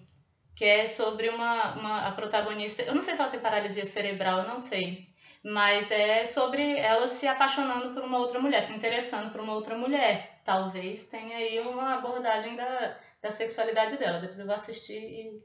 [0.56, 2.84] que é sobre uma, uma a protagonista.
[2.84, 5.08] Eu não sei se ela tem paralisia cerebral, eu não sei.
[5.44, 9.78] Mas é sobre ela se apaixonando por uma outra mulher, se interessando por uma outra
[9.78, 10.42] mulher.
[10.44, 14.20] Talvez tenha aí uma abordagem da, da sexualidade dela.
[14.20, 15.44] Depois eu vou assistir e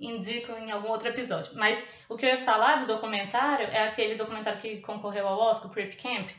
[0.00, 1.52] indico em algum outro episódio.
[1.56, 5.70] Mas o que eu ia falar do documentário é aquele documentário que concorreu ao Oscar,
[5.70, 6.30] o Creep Camp.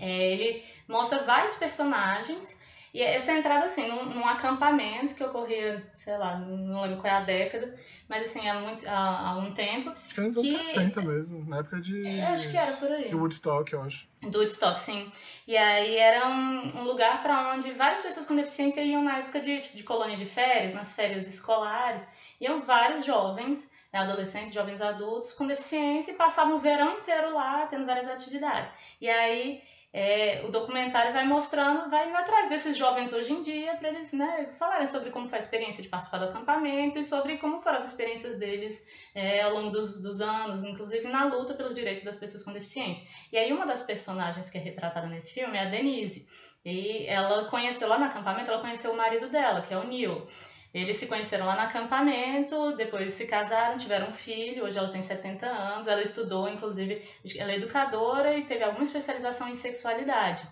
[0.00, 2.60] É, ele mostra vários personagens
[2.94, 7.16] e essa entrada, assim, num, num, acampamento que ocorria, sei lá, não lembro qual é
[7.16, 7.74] a década,
[8.06, 9.88] mas assim, há, muito, há, há um tempo.
[9.90, 12.06] Acho que era nos anos 60 mesmo, na época de.
[12.06, 13.08] Eu acho que era por aí.
[13.08, 14.06] Do Woodstock, eu acho.
[14.20, 15.10] Do Woodstock, sim.
[15.48, 19.40] E aí era um, um lugar para onde várias pessoas com deficiência iam na época
[19.40, 22.06] de, tipo, de colônia de férias, nas férias escolares.
[22.38, 27.66] Iam vários jovens, né, adolescentes, jovens adultos com deficiência e passavam o verão inteiro lá,
[27.66, 28.70] tendo várias atividades.
[29.00, 29.62] E aí
[29.92, 34.48] é, o documentário vai mostrando, vai atrás desses jovens hoje em dia para eles né,
[34.58, 37.86] falarem sobre como foi a experiência de participar do acampamento e sobre como foram as
[37.86, 42.42] experiências deles é, ao longo dos, dos anos, inclusive na luta pelos direitos das pessoas
[42.42, 43.06] com deficiência.
[43.30, 46.26] E aí uma das personagens que é retratada nesse filme é a Denise.
[46.64, 50.26] E ela conheceu lá no acampamento, ela conheceu o marido dela, que é o Neil.
[50.74, 55.02] Eles se conheceram lá no acampamento, depois se casaram, tiveram um filho, hoje ela tem
[55.02, 57.02] 70 anos, ela estudou, inclusive,
[57.36, 60.42] ela é educadora e teve alguma especialização em sexualidade.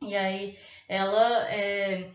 [0.00, 0.58] E aí
[0.88, 2.10] ela, é,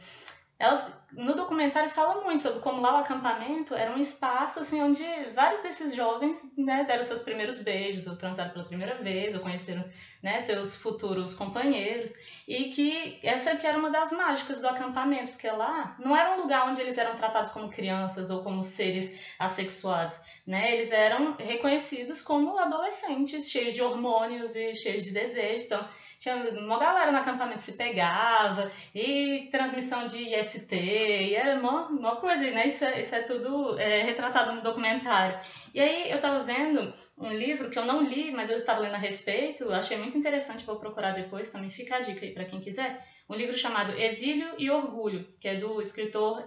[0.57, 5.03] ela no documentário fala muito sobre como lá o acampamento era um espaço assim onde
[5.33, 9.83] vários desses jovens né, deram seus primeiros beijos ou transaram pela primeira vez ou conheceram
[10.23, 12.13] né, seus futuros companheiros
[12.47, 16.41] e que essa que era uma das mágicas do acampamento porque lá não era um
[16.41, 22.21] lugar onde eles eram tratados como crianças ou como seres assexuados né eles eram reconhecidos
[22.21, 25.87] como adolescentes cheios de hormônios e cheios de desejos então
[26.19, 32.15] tinha uma galera no acampamento se pegava e transmissão de IST e era uma, uma
[32.17, 32.67] coisa, né?
[32.67, 35.39] Isso é, isso é tudo é, retratado no documentário.
[35.73, 38.95] E aí eu tava vendo um livro que eu não li, mas eu estava lendo
[38.95, 42.59] a respeito, achei muito interessante, vou procurar depois, também fica a dica aí para quem
[42.59, 43.05] quiser.
[43.29, 46.43] Um livro chamado Exílio e Orgulho, que é do escritor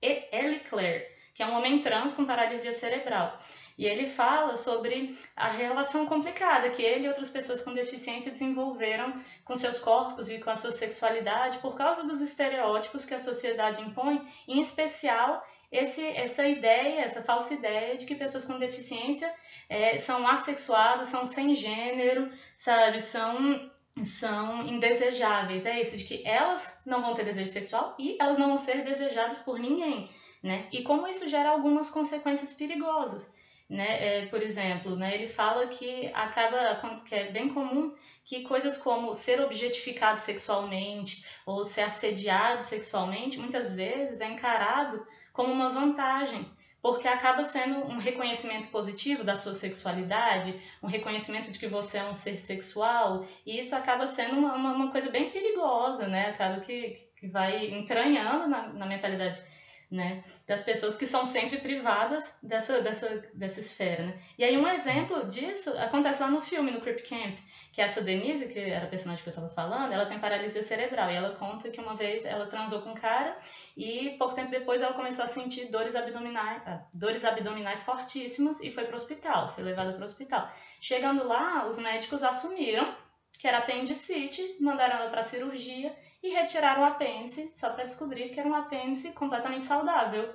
[0.00, 3.38] Ellie Clare, que é um homem trans com paralisia cerebral.
[3.78, 9.14] E ele fala sobre a relação complicada que ele e outras pessoas com deficiência desenvolveram
[9.44, 13.80] com seus corpos e com a sua sexualidade por causa dos estereótipos que a sociedade
[13.80, 19.32] impõe, em especial esse, essa ideia, essa falsa ideia de que pessoas com deficiência
[19.68, 23.70] é, são assexuadas, são sem gênero, sabe, são
[24.04, 25.66] são indesejáveis.
[25.66, 28.84] É isso, de que elas não vão ter desejo sexual e elas não vão ser
[28.84, 30.08] desejadas por ninguém,
[30.42, 30.68] né?
[30.72, 33.34] E como isso gera algumas consequências perigosas.
[33.68, 34.20] Né?
[34.20, 37.94] É, por exemplo, né, ele fala que acaba que é bem comum
[38.24, 45.52] que coisas como ser objetificado sexualmente ou ser assediado sexualmente muitas vezes é encarado como
[45.52, 46.50] uma vantagem
[46.80, 52.04] porque acaba sendo um reconhecimento positivo da sua sexualidade, um reconhecimento de que você é
[52.04, 56.30] um ser sexual, e isso acaba sendo uma, uma, uma coisa bem perigosa, né?
[56.30, 59.42] Acaba que, que vai entranhando na, na mentalidade
[59.90, 64.18] né, das pessoas que são sempre privadas dessa, dessa, dessa esfera, né.
[64.36, 67.38] E aí um exemplo disso acontece lá no filme, no Creep Camp,
[67.72, 71.10] que essa Denise, que era a personagem que eu estava falando, ela tem paralisia cerebral,
[71.10, 73.36] e ela conta que uma vez ela transou com um cara
[73.76, 78.70] e pouco tempo depois ela começou a sentir dores abdominais, ah, dores abdominais fortíssimas e
[78.70, 80.50] foi para o hospital, foi levada para o hospital.
[80.80, 82.94] Chegando lá, os médicos assumiram
[83.38, 88.40] que era apendicite, mandaram ela para cirurgia e retiraram o apêndice, só para descobrir que
[88.40, 90.34] era um apêndice completamente saudável.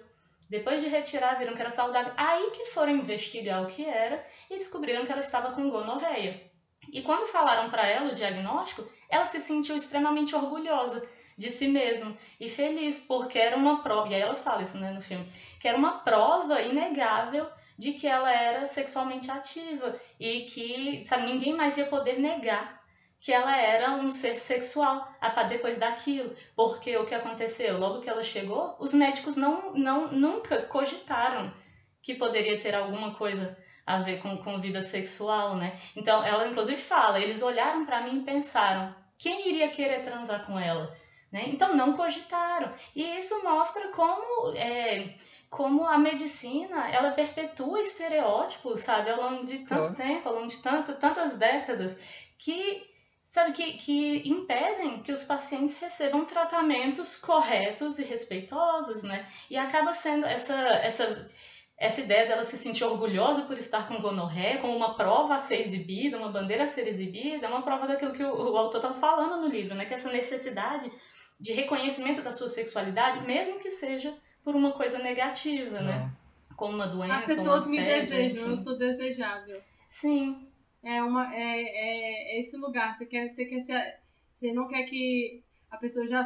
[0.49, 2.13] Depois de retirar, viram que era saudável.
[2.15, 6.49] Aí que foram investigar o que era e descobriram que ela estava com gonorreia.
[6.91, 12.15] E quando falaram para ela o diagnóstico, ela se sentiu extremamente orgulhosa de si mesma
[12.39, 15.27] e feliz, porque era uma prova, e aí ela fala isso né, no filme,
[15.59, 21.53] que era uma prova inegável de que ela era sexualmente ativa e que, sabe, ninguém
[21.53, 22.82] mais ia poder negar
[23.24, 25.09] que ela era um ser sexual
[25.47, 26.36] depois daquilo.
[26.57, 27.80] Porque o que aconteceu?
[27.80, 31.53] Logo que ela chegou, os médicos não, não nunca cogitaram
[32.01, 35.74] que poderia ter alguma coisa a ver com, com vida sexual, né?
[35.95, 40.59] Então, ela inclusive fala, eles olharam para mim e pensaram, quem iria querer transar com
[40.59, 40.93] ela?
[41.32, 41.45] Né?
[41.47, 42.74] Então, não cogitaram.
[42.93, 44.53] E isso mostra como...
[44.57, 45.15] É,
[45.49, 50.57] como a medicina, ela perpetua estereótipos, sabe, ao longo de tanto tempo, ao longo de
[50.57, 51.95] tanto, tantas décadas,
[52.39, 52.91] que
[53.34, 59.25] sabe, que, que impedem que os pacientes recebam tratamentos corretos e respeitosos, né?
[59.49, 61.27] E acaba sendo essa, essa,
[61.75, 65.59] essa ideia dela se sentir orgulhosa por estar com gonorreia, como uma prova a ser
[65.59, 68.93] exibida, uma bandeira a ser exibida, é uma prova daquilo que o, o autor estava
[68.93, 69.86] falando no livro, né?
[69.86, 70.91] Que essa necessidade
[71.39, 75.79] de reconhecimento da sua sexualidade, mesmo que seja por uma coisa negativa?
[75.79, 75.88] Não.
[75.88, 76.11] né?
[76.55, 79.59] Como uma doença, As pessoas me desejam, eu sou desejável.
[79.89, 80.47] Sim,
[80.84, 82.95] é, uma, é, é, esse lugar.
[82.95, 83.99] Você quer, você quer ser,
[84.36, 86.23] você não quer que a pessoa já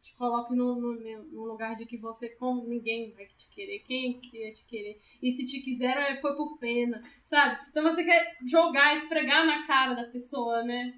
[0.00, 4.18] te coloque no, no, no, lugar de que você com ninguém vai te querer, quem
[4.18, 5.00] queria te querer.
[5.22, 7.58] E se te quiseram é, foi por pena, sabe?
[7.70, 10.94] Então você quer jogar, esfregar na cara da pessoa, né?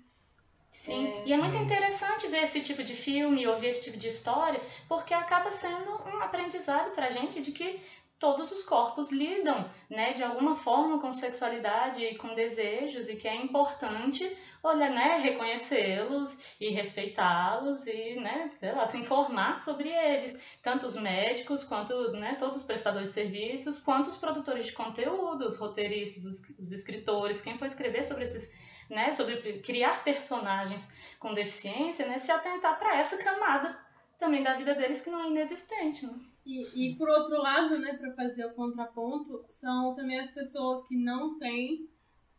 [0.71, 1.25] Sim, é...
[1.27, 5.13] e é muito interessante ver esse tipo de filme, ouvir esse tipo de história, porque
[5.13, 7.81] acaba sendo um aprendizado pra gente de que
[8.21, 13.27] todos os corpos lidam, né, de alguma forma com sexualidade e com desejos e que
[13.27, 14.31] é importante,
[14.63, 20.97] olha, né, reconhecê-los e respeitá-los e, né, sei lá, se informar sobre eles, tanto os
[20.97, 26.27] médicos quanto, né, todos os prestadores de serviços, quanto os produtores de conteúdo, os roteiristas,
[26.27, 28.55] os, os escritores, quem for escrever sobre esses,
[28.91, 33.79] né, sobre criar personagens com deficiência, né, se atentar para essa camada
[34.19, 36.30] também da vida deles que não é inexistente, né?
[36.45, 40.97] E, e por outro lado, né, para fazer o contraponto, são também as pessoas que
[40.97, 41.89] não têm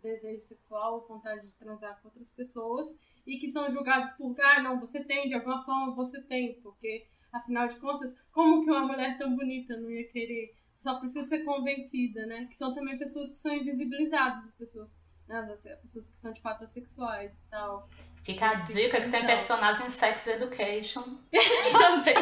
[0.02, 2.88] desejo sexual ou vontade de transar com outras pessoas
[3.26, 7.06] e que são julgadas por, ah, não, você tem, de alguma forma você tem, porque
[7.32, 10.56] afinal de contas, como que uma mulher tão bonita não ia querer?
[10.78, 12.48] Só precisa ser convencida, né?
[12.48, 14.92] Que são também pessoas que são invisibilizadas, as pessoas
[15.32, 15.56] né?
[15.82, 17.90] pessoas que são de fato assexuais e tal.
[18.24, 21.02] Fica a dica que tem personagem Sex Education
[21.74, 22.14] também.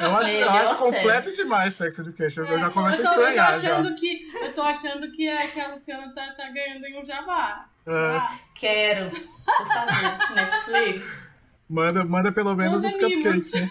[0.00, 2.44] Eu acho, eu acho completo demais Sex Education.
[2.44, 3.54] É, eu já começo a estranhar.
[3.54, 3.94] Eu tô achando, já.
[3.94, 7.68] Que, eu tô achando que, a, que a Luciana tá, tá ganhando em um jabá.
[7.86, 7.92] É.
[7.92, 8.38] Ah.
[8.54, 9.10] Quero.
[9.10, 11.28] Por favor, Netflix.
[11.68, 13.70] Manda, manda pelo menos os cupcakes, né?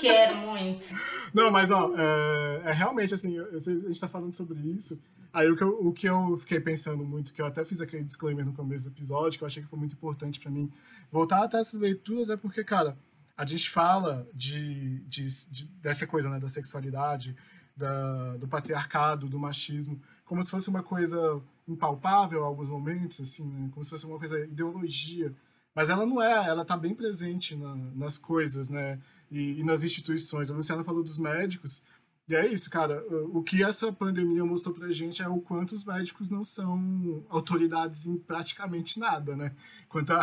[0.00, 0.86] Quero muito.
[1.32, 5.00] Não, mas ó, é, é realmente assim, a gente tá falando sobre isso.
[5.32, 8.02] Aí o que, eu, o que eu fiquei pensando muito, que eu até fiz aquele
[8.02, 10.70] disclaimer no começo do episódio, que eu achei que foi muito importante para mim
[11.10, 12.98] voltar até essas leituras, é porque, cara,
[13.36, 17.36] a gente fala de, de, de dessa coisa, né, da sexualidade,
[17.76, 23.46] da, do patriarcado, do machismo, como se fosse uma coisa impalpável em alguns momentos, assim,
[23.46, 23.68] né?
[23.72, 25.34] como se fosse uma coisa ideologia.
[25.74, 29.00] Mas ela não é, ela está bem presente na, nas coisas, né?
[29.30, 30.50] E, e, nas instituições.
[30.50, 31.84] A Luciana falou dos médicos,
[32.30, 33.04] e é isso, cara.
[33.32, 38.06] O que essa pandemia mostrou pra gente é o quanto os médicos não são autoridades
[38.06, 39.52] em praticamente nada, né?
[39.88, 40.20] Quanto a,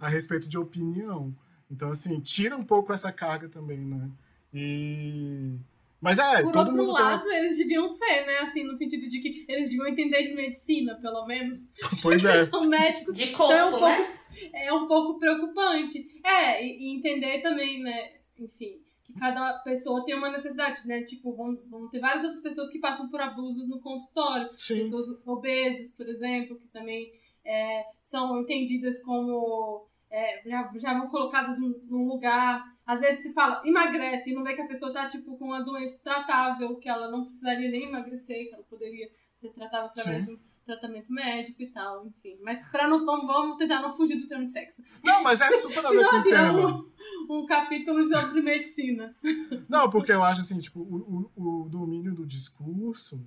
[0.00, 1.36] a respeito de opinião.
[1.70, 4.08] Então, assim, tira um pouco essa carga também, né?
[4.54, 5.58] E.
[6.00, 7.36] Mas é, Por todo outro mundo lado, tem...
[7.36, 8.38] eles deviam ser, né?
[8.38, 11.70] Assim, no sentido de que eles deviam entender de medicina, pelo menos.
[12.00, 12.46] Pois é.
[12.46, 13.14] são médicos.
[13.14, 14.18] De corpo, então, um né?
[14.54, 16.18] é um pouco preocupante.
[16.24, 21.02] É, e, entender também, né, enfim, que cada pessoa tem uma necessidade, né?
[21.02, 24.50] Tipo, vão, vão ter várias outras pessoas que passam por abusos no consultório.
[24.56, 24.78] Sim.
[24.78, 27.12] Pessoas obesas, por exemplo, que também
[27.44, 29.86] é, são entendidas como.
[30.10, 34.42] É, já, já vão colocadas num, num lugar às vezes se fala, emagrece, e não
[34.42, 37.84] vê que a pessoa tá, tipo, com uma doença tratável, que ela não precisaria nem
[37.84, 39.08] emagrecer, que ela poderia
[39.40, 40.32] ser tratável através Sim.
[40.32, 42.38] de um tratamento médico e tal, enfim.
[42.42, 44.82] Mas pra não, vamos, vamos tentar não fugir do termo sexo.
[45.02, 46.92] Não, mas é super a ver com o tema.
[47.28, 49.14] Um, um capítulo sobre medicina.
[49.68, 53.24] Não, porque eu acho assim, tipo, o, o, o domínio do discurso,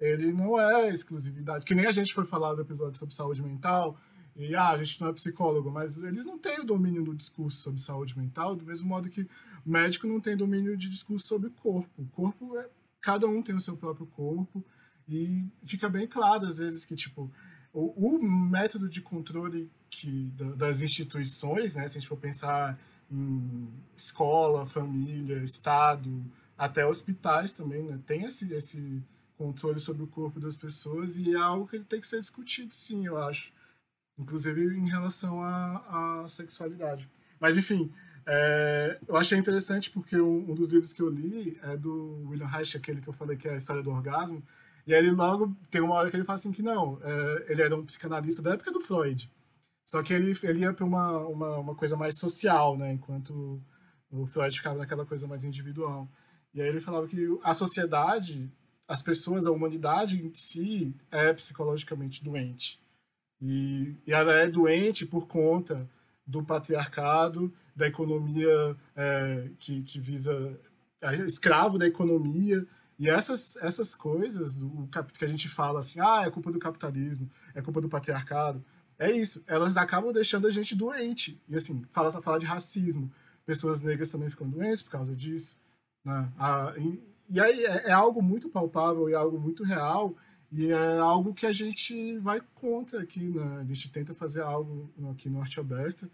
[0.00, 1.64] ele não é exclusividade.
[1.64, 3.96] Que nem a gente foi falar do episódio sobre saúde mental,
[4.36, 7.58] e ah, a gente não é psicólogo, mas eles não têm o domínio do discurso
[7.58, 9.28] sobre saúde mental, do mesmo modo que
[9.64, 12.02] médico não tem domínio de discurso sobre corpo.
[12.02, 12.68] O corpo é.
[13.00, 14.64] Cada um tem o seu próprio corpo,
[15.08, 17.30] e fica bem claro, às vezes, que tipo,
[17.72, 22.78] o, o método de controle que, das instituições, né, se a gente for pensar
[23.10, 26.24] em escola, família, Estado,
[26.56, 29.02] até hospitais também, né, tem esse, esse
[29.36, 33.06] controle sobre o corpo das pessoas e é algo que tem que ser discutido, sim,
[33.06, 33.52] eu acho
[34.18, 37.08] inclusive em relação à, à sexualidade.
[37.38, 37.92] Mas, enfim,
[38.26, 42.46] é, eu achei interessante porque um, um, dos livros que eu li é do William
[42.46, 44.42] Reich, aquele que eu falei que é a história do orgasmo,
[44.86, 47.62] e aí ele logo tem uma hora que ele fala assim que não, é, ele
[47.62, 49.30] era um psicanalista da época do Freud,
[49.84, 53.60] só que ele, ele ia para uma, uma, uma, coisa mais social, né, enquanto
[54.10, 56.08] o Freud ficava naquela coisa mais individual.
[56.54, 58.50] E aí ele falava que a sociedade,
[58.88, 62.80] as pessoas, a humanidade em si é psicologicamente doente.
[63.40, 65.88] E, e ela é doente por conta
[66.26, 70.58] do patriarcado, da economia é, que, que visa
[71.04, 72.66] é escravo da economia.
[72.98, 74.88] E essas, essas coisas, o
[75.18, 78.64] que a gente fala assim, ah, é culpa do capitalismo, é culpa do patriarcado,
[78.98, 79.42] é isso.
[79.46, 81.42] Elas acabam deixando a gente doente.
[81.48, 83.10] E assim, fala, fala de racismo.
[83.44, 85.58] Pessoas negras também ficam doentes por causa disso.
[86.04, 86.32] Né?
[86.78, 90.14] E, e aí é, é algo muito palpável e algo muito real
[90.56, 93.58] e é algo que a gente vai contra aqui, né?
[93.60, 96.08] A gente tenta fazer algo aqui no Arte Aberta,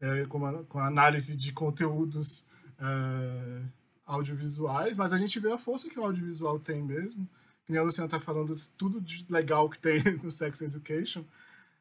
[0.00, 2.48] é, com, a, com a análise de conteúdos
[2.80, 3.62] é,
[4.06, 7.28] audiovisuais, mas a gente vê a força que o audiovisual tem mesmo.
[7.64, 11.24] Que a Luciana está falando de tudo de legal que tem no Sex Education,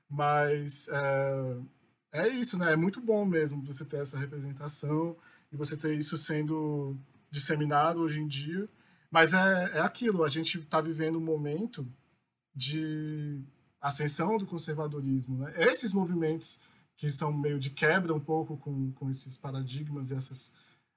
[0.09, 1.57] mas é,
[2.11, 2.73] é isso, né?
[2.73, 5.15] É muito bom mesmo você ter essa representação
[5.51, 6.97] e você ter isso sendo
[7.29, 8.67] disseminado hoje em dia.
[9.11, 11.87] Mas é, é aquilo, a gente está vivendo um momento
[12.55, 13.39] de
[13.79, 15.37] ascensão do conservadorismo.
[15.37, 15.53] Né?
[15.57, 16.59] Esses movimentos
[16.97, 20.55] que são meio de quebra um pouco com, com esses paradigmas e essas,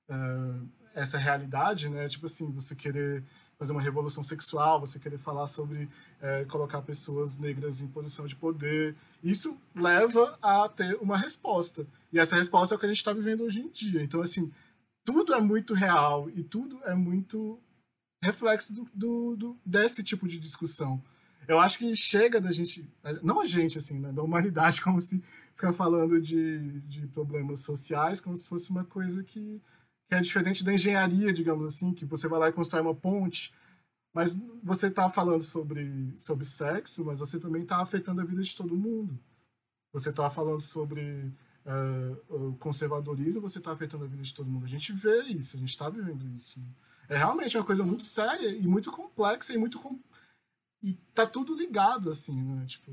[0.08, 0.68] uh,
[0.98, 2.08] essa realidade, né?
[2.08, 3.22] Tipo assim, você querer
[3.58, 8.36] fazer uma revolução sexual, você querer falar sobre uh, colocar pessoas negras em posição de
[8.36, 11.86] poder, isso leva a ter uma resposta.
[12.12, 14.02] E essa resposta é o que a gente está vivendo hoje em dia.
[14.02, 14.50] Então, assim,
[15.04, 17.58] tudo é muito real e tudo é muito
[18.22, 21.02] reflexo do, do, do, desse tipo de discussão.
[21.48, 22.88] Eu acho que chega da gente,
[23.22, 25.22] não a gente, assim, né, da humanidade, como se
[25.54, 29.60] ficar falando de, de problemas sociais como se fosse uma coisa que,
[30.08, 33.52] que é diferente da engenharia, digamos assim, que você vai lá e constrói uma ponte,
[34.12, 38.56] mas você está falando sobre, sobre sexo, mas você também está afetando a vida de
[38.56, 39.18] todo mundo.
[39.92, 41.32] Você está falando sobre
[41.66, 44.64] uh, conservadorismo, você está afetando a vida de todo mundo.
[44.64, 46.60] A gente vê isso, a gente está vivendo isso.
[47.08, 49.78] É realmente uma coisa muito séria e muito complexa e muito.
[49.78, 49.98] Com...
[50.82, 52.64] E tá tudo ligado, assim, né?
[52.66, 52.90] Tipo,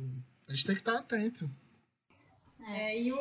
[0.48, 1.50] a gente tem que estar atento.
[2.68, 3.18] É, e o,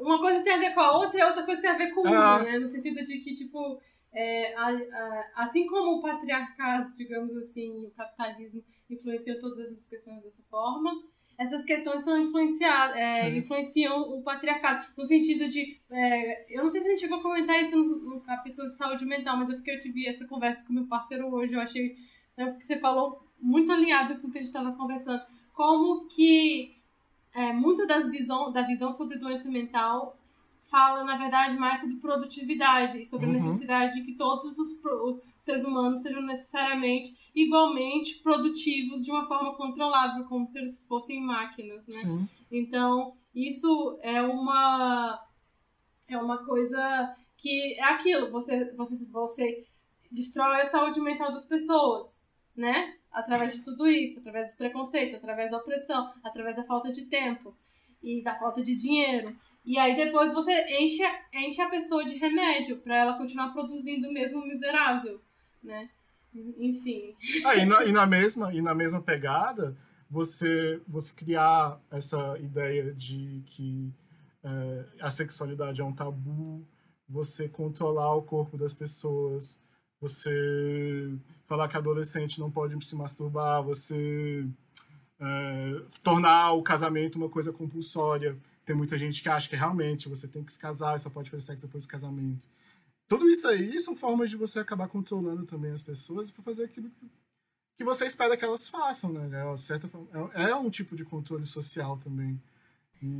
[0.00, 1.90] uma coisa tem a ver com a outra e a outra coisa tem a ver
[1.92, 2.42] com uma, é.
[2.44, 2.58] né?
[2.58, 3.80] No sentido de que, tipo,
[4.12, 10.22] é, a, a, assim como o patriarcado, digamos assim, o capitalismo influenciam todas essas questões
[10.22, 10.92] dessa forma,
[11.38, 15.80] essas questões são influenciadas, é, influenciam o patriarcado, no sentido de.
[15.90, 18.74] É, eu não sei se a gente chegou a comentar isso no, no, capítulo de
[18.74, 21.96] saúde mental, mas é porque eu tive essa conversa com meu parceiro hoje, eu achei
[22.36, 25.22] né, que você falou muito alinhado com o que a gente estava conversando.
[25.52, 26.76] Como que
[27.34, 30.16] é, muito das visão, da visão sobre doença mental
[30.72, 33.32] fala, na verdade, mais sobre produtividade, sobre uhum.
[33.32, 39.26] a necessidade de que todos os, os seres humanos sejam necessariamente igualmente produtivos de uma
[39.26, 41.92] forma controlável, como se eles fossem máquinas, né?
[41.92, 42.28] Sim.
[42.50, 45.22] Então, isso é uma
[46.08, 49.66] é uma coisa que é aquilo, você você você
[50.10, 52.24] destrói a saúde mental das pessoas,
[52.56, 52.96] né?
[53.12, 57.54] Através de tudo isso, através do preconceito, através da opressão, através da falta de tempo
[58.02, 59.36] e da falta de dinheiro.
[59.64, 61.02] E aí depois você enche,
[61.32, 65.20] enche a pessoa de remédio para ela continuar produzindo mesmo miserável,
[65.62, 65.88] né?
[66.34, 67.14] Enfim.
[67.44, 69.76] Ah, e, na, e, na, mesma, e na mesma pegada,
[70.08, 73.92] você, você criar essa ideia de que
[74.42, 76.66] é, a sexualidade é um tabu,
[77.08, 79.60] você controlar o corpo das pessoas,
[80.02, 81.14] você
[81.46, 84.44] falar que adolescente não pode se masturbar, você
[85.20, 88.36] é, tornar o casamento uma coisa compulsória.
[88.66, 91.44] Tem muita gente que acha que realmente você tem que se casar, só pode fazer
[91.44, 92.44] sexo depois do casamento.
[93.06, 96.90] Tudo isso aí são formas de você acabar controlando também as pessoas para fazer aquilo
[97.76, 99.28] que você espera que elas façam, né?
[99.32, 102.40] É, certa forma, é, é um tipo de controle social também.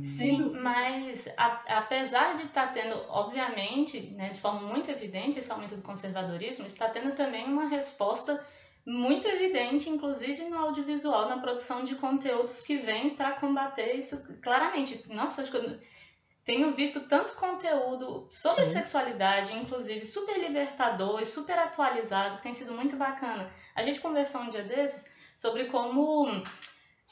[0.01, 5.51] Sim, mas a, apesar de estar tá tendo, obviamente, né, de forma muito evidente, esse
[5.51, 8.41] aumento do conservadorismo, está tendo também uma resposta
[8.85, 15.03] muito evidente, inclusive no audiovisual, na produção de conteúdos que vem para combater isso claramente.
[15.07, 15.79] Nossa, acho que eu
[16.45, 18.73] tenho visto tanto conteúdo sobre Sim.
[18.73, 23.49] sexualidade, inclusive super libertador e super atualizado, que tem sido muito bacana.
[23.75, 26.43] A gente conversou um dia desses sobre como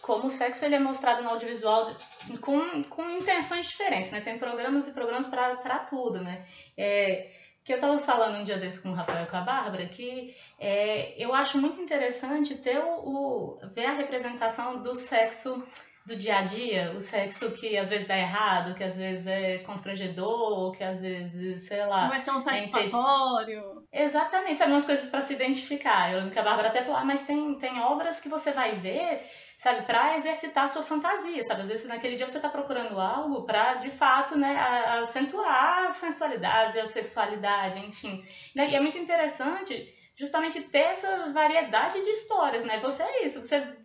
[0.01, 1.95] como o sexo ele é mostrado no audiovisual
[2.41, 4.21] com, com intenções diferentes, né?
[4.21, 6.45] Tem programas e programas para tudo, né?
[6.77, 7.29] É,
[7.63, 10.35] que eu estava falando um dia desse com o Rafael e com a Bárbara, que
[10.59, 15.63] é, eu acho muito interessante ter o, o, ver a representação do sexo
[16.05, 19.59] do dia a dia, o sexo que às vezes dá errado, que às vezes é
[19.59, 22.07] constrangedor, que às vezes, sei lá.
[22.07, 23.85] Não é tão satisfatório.
[23.91, 26.11] É Exatamente, sabe, umas coisas para se identificar.
[26.11, 28.75] Eu lembro que a Bárbara até falou, ah, mas tem, tem obras que você vai
[28.77, 29.21] ver
[29.61, 31.61] sabe, para exercitar a sua fantasia, sabe?
[31.61, 34.57] Às vezes naquele dia você está procurando algo para, de fato, né,
[35.01, 38.25] acentuar a sensualidade, a sexualidade, enfim.
[38.55, 38.71] Né?
[38.71, 42.79] E é muito interessante justamente ter essa variedade de histórias, né?
[42.79, 43.77] Você é isso, você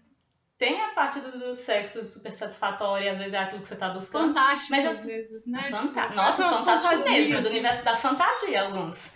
[0.58, 3.90] tem a parte do, do sexo super satisfatória, às vezes é aquilo que você está
[3.90, 4.28] buscando.
[4.28, 5.62] Fantástico, mas às vezes, né?
[5.62, 7.12] Fanta tipo, Nossa, fantástico fantasia.
[7.12, 9.14] mesmo, do universo da fantasia, alguns.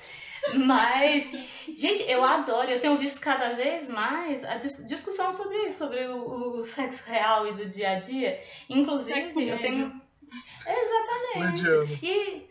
[0.55, 1.31] Mas,
[1.77, 6.07] gente, eu adoro, eu tenho visto cada vez mais a dis discussão sobre isso, sobre
[6.07, 8.41] o, o, sexo real e do dia a dia.
[8.69, 10.01] Inclusive, eu tenho.
[10.67, 11.63] Exatamente.
[11.63, 11.99] Mediano.
[12.03, 12.51] E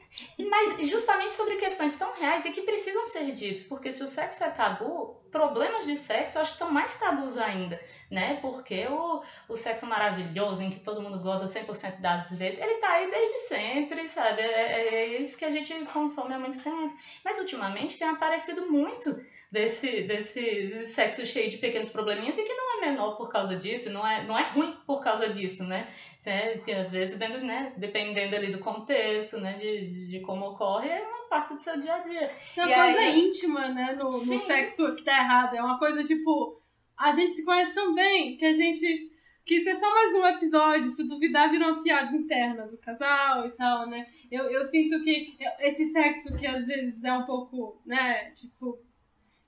[0.50, 4.44] mas justamente sobre questões tão reais e que precisam ser ditas, porque se o sexo
[4.44, 8.38] é tabu, problemas de sexo eu acho que são mais tabus ainda, né?
[8.41, 12.89] Porque o, o sexo maravilhoso, em que todo mundo goza 100% das vezes, ele tá
[12.89, 14.41] aí desde sempre, sabe?
[14.41, 16.93] É, é, é, isso que a gente consome há muito tempo.
[17.23, 19.09] Mas ultimamente tem aparecido muito
[19.51, 23.89] desse, desse sexo cheio de pequenos probleminhas e que não é menor por causa disso,
[23.89, 25.88] não é, não é ruim por causa disso, né?
[26.65, 31.01] Que às vezes, dentro, né, dependendo ali do contexto, né, de, de como ocorre, é
[31.01, 32.32] uma parte do seu dia a dia.
[32.57, 33.19] É uma e coisa aí...
[33.19, 35.55] íntima, né, no, no sexo que tá errado.
[35.55, 36.61] É uma coisa tipo,
[36.97, 39.09] a gente se conhece tão bem que a gente.
[39.45, 43.47] Que isso é só mais um episódio, se duvidar, vira uma piada interna do casal
[43.47, 44.05] e tal, né?
[44.30, 48.80] Eu, eu sinto que esse sexo que às vezes é um pouco, né, tipo,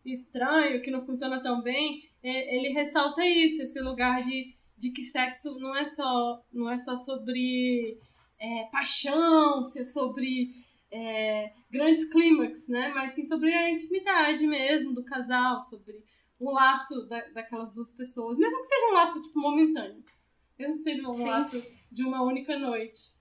[0.04, 5.04] estranho, que não funciona tão bem, é, ele ressalta isso, esse lugar de, de que
[5.04, 8.00] sexo não é só, não é só sobre
[8.40, 10.56] é, paixão, ser sobre
[10.92, 12.92] é, grandes clímax, né?
[12.94, 16.04] Mas sim sobre a intimidade mesmo do casal, sobre
[16.40, 20.04] o laço da, daquelas duas pessoas, mesmo que seja um laço tipo momentâneo,
[20.58, 21.30] mesmo que seja um sim.
[21.30, 23.12] laço de uma única noite.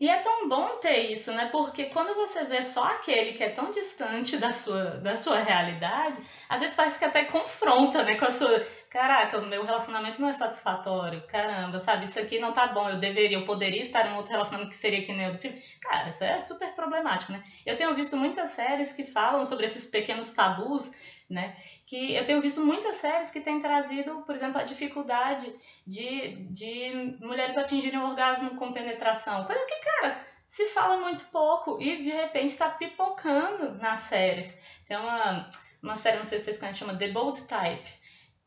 [0.00, 1.48] E é tão bom ter isso, né?
[1.50, 6.22] Porque quando você vê só aquele que é tão distante da sua, da sua realidade,
[6.48, 8.14] às vezes parece que até confronta, né?
[8.14, 8.64] Com a sua.
[8.90, 11.22] Caraca, o meu relacionamento não é satisfatório.
[11.26, 12.06] Caramba, sabe?
[12.06, 12.88] Isso aqui não tá bom.
[12.88, 15.38] Eu deveria, eu poderia estar em um outro relacionamento que seria que nem o do
[15.38, 15.62] filme.
[15.80, 17.42] Cara, isso é super problemático, né?
[17.66, 20.92] Eu tenho visto muitas séries que falam sobre esses pequenos tabus
[21.28, 21.54] né?
[21.86, 25.52] Que eu tenho visto muitas séries que têm trazido, por exemplo, a dificuldade
[25.86, 29.44] de, de mulheres atingirem o orgasmo com penetração.
[29.44, 34.56] Coisa que, cara, se fala muito pouco e de repente está pipocando nas séries.
[34.86, 35.48] Tem uma,
[35.82, 37.97] uma série, não sei se vocês conhecem, chama The Bold Type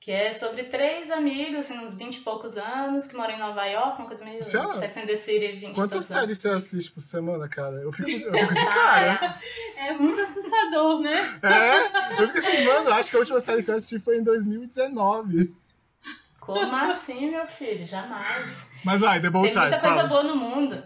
[0.02, 3.64] que é sobre três amigos, assim, uns 20 e poucos anos, que moram em Nova
[3.66, 7.02] York, uma coisa meio Senhora, Sex and the City, 20 Quantas séries você assiste por
[7.02, 7.76] semana, cara?
[7.76, 9.36] Eu fico, eu fico de cara.
[9.78, 11.40] é muito assustador, né?
[11.44, 14.24] É, eu fico assim, mano, acho que a última série que eu assisti foi em
[14.24, 15.56] 2019.
[16.40, 17.86] Como assim, meu filho?
[17.86, 18.68] Jamais.
[18.84, 20.08] Mas vai, The Bold Tem muita coisa fala.
[20.08, 20.84] boa no mundo.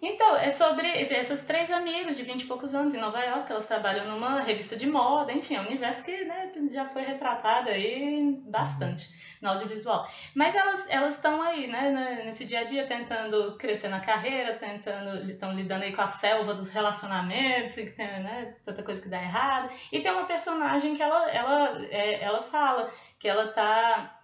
[0.00, 3.66] Então, é sobre essas três amigas de 20 e poucos anos em Nova York, elas
[3.66, 8.40] trabalham numa revista de moda, enfim, é um universo que né, já foi retratado aí
[8.46, 9.10] bastante
[9.42, 10.08] no audiovisual.
[10.34, 15.52] Mas elas estão aí, né, nesse dia a dia, tentando crescer na carreira, tentando, estão
[15.52, 19.68] lidando aí com a selva dos relacionamentos, que tem né, tanta coisa que dá errado.
[19.90, 22.88] E tem uma personagem que ela, ela, é, ela fala
[23.18, 24.20] que ela tá,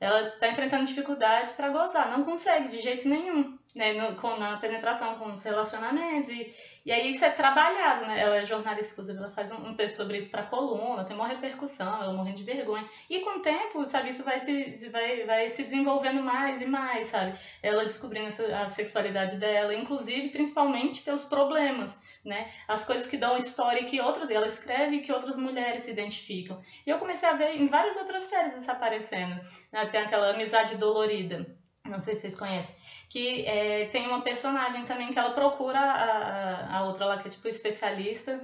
[0.00, 3.57] ela tá enfrentando dificuldade para gozar, não consegue de jeito nenhum.
[3.78, 6.28] Né, no, com, na penetração com os relacionamentos.
[6.30, 6.52] E,
[6.84, 8.20] e aí isso é trabalhado, né?
[8.20, 11.28] Ela é jornalista, inclusive, ela faz um, um texto sobre isso para coluna, tem uma
[11.28, 12.84] repercussão, ela morrendo de vergonha.
[13.08, 17.06] E com o tempo, sabe, isso vai se, vai, vai se desenvolvendo mais e mais,
[17.06, 17.38] sabe?
[17.62, 22.50] Ela descobrindo essa, a sexualidade dela, inclusive, principalmente pelos problemas, né?
[22.66, 26.60] As coisas que dão história que outras, ela escreve que outras mulheres se identificam.
[26.84, 29.40] E eu comecei a ver em várias outras séries isso aparecendo.
[29.70, 29.86] Né?
[29.86, 31.46] Tem aquela Amizade Dolorida,
[31.84, 32.76] não sei se vocês conhecem
[33.08, 37.30] que é, tem uma personagem também que ela procura a, a outra lá que é
[37.30, 38.40] tipo especialista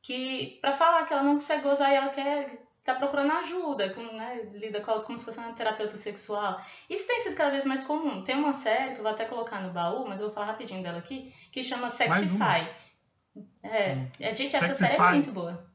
[0.00, 4.00] que para falar que ela não consegue gozar e ela quer tá procurando ajuda, com,
[4.00, 6.60] né, lida com ela como se fosse uma terapeuta sexual.
[6.88, 8.22] Isso tem sido cada vez mais comum.
[8.22, 10.84] Tem uma série que eu vou até colocar no baú, mas eu vou falar rapidinho
[10.84, 12.70] dela aqui, que chama Sexify.
[13.64, 14.08] É, hum.
[14.20, 14.90] é, gente, essa Sexify.
[14.92, 15.68] série é muito boa.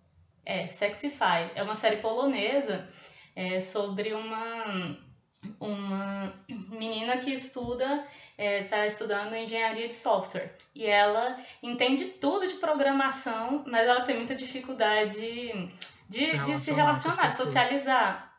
[0.46, 1.52] É, Sexify.
[1.54, 2.88] É uma série polonesa
[3.36, 4.98] é, sobre uma
[5.60, 6.34] uma
[6.70, 8.06] menina que estuda,
[8.38, 10.56] está é, estudando engenharia de software.
[10.74, 15.20] E ela entende tudo de programação, mas ela tem muita dificuldade
[16.10, 18.36] de se, de se relacionar, socializar.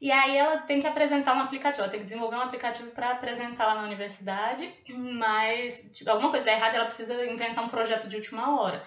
[0.00, 3.12] E aí ela tem que apresentar um aplicativo, ela tem que desenvolver um aplicativo para
[3.12, 8.06] apresentar lá na universidade, mas tipo, alguma coisa dá errado, ela precisa inventar um projeto
[8.06, 8.82] de última hora.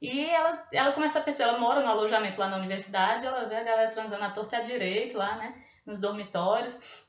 [0.00, 3.56] E ela, ela começa a perceber, ela mora no alojamento lá na universidade, ela vê
[3.56, 5.54] a galera transando à torta e à direita lá, né?
[5.86, 7.04] Nos dormitórios.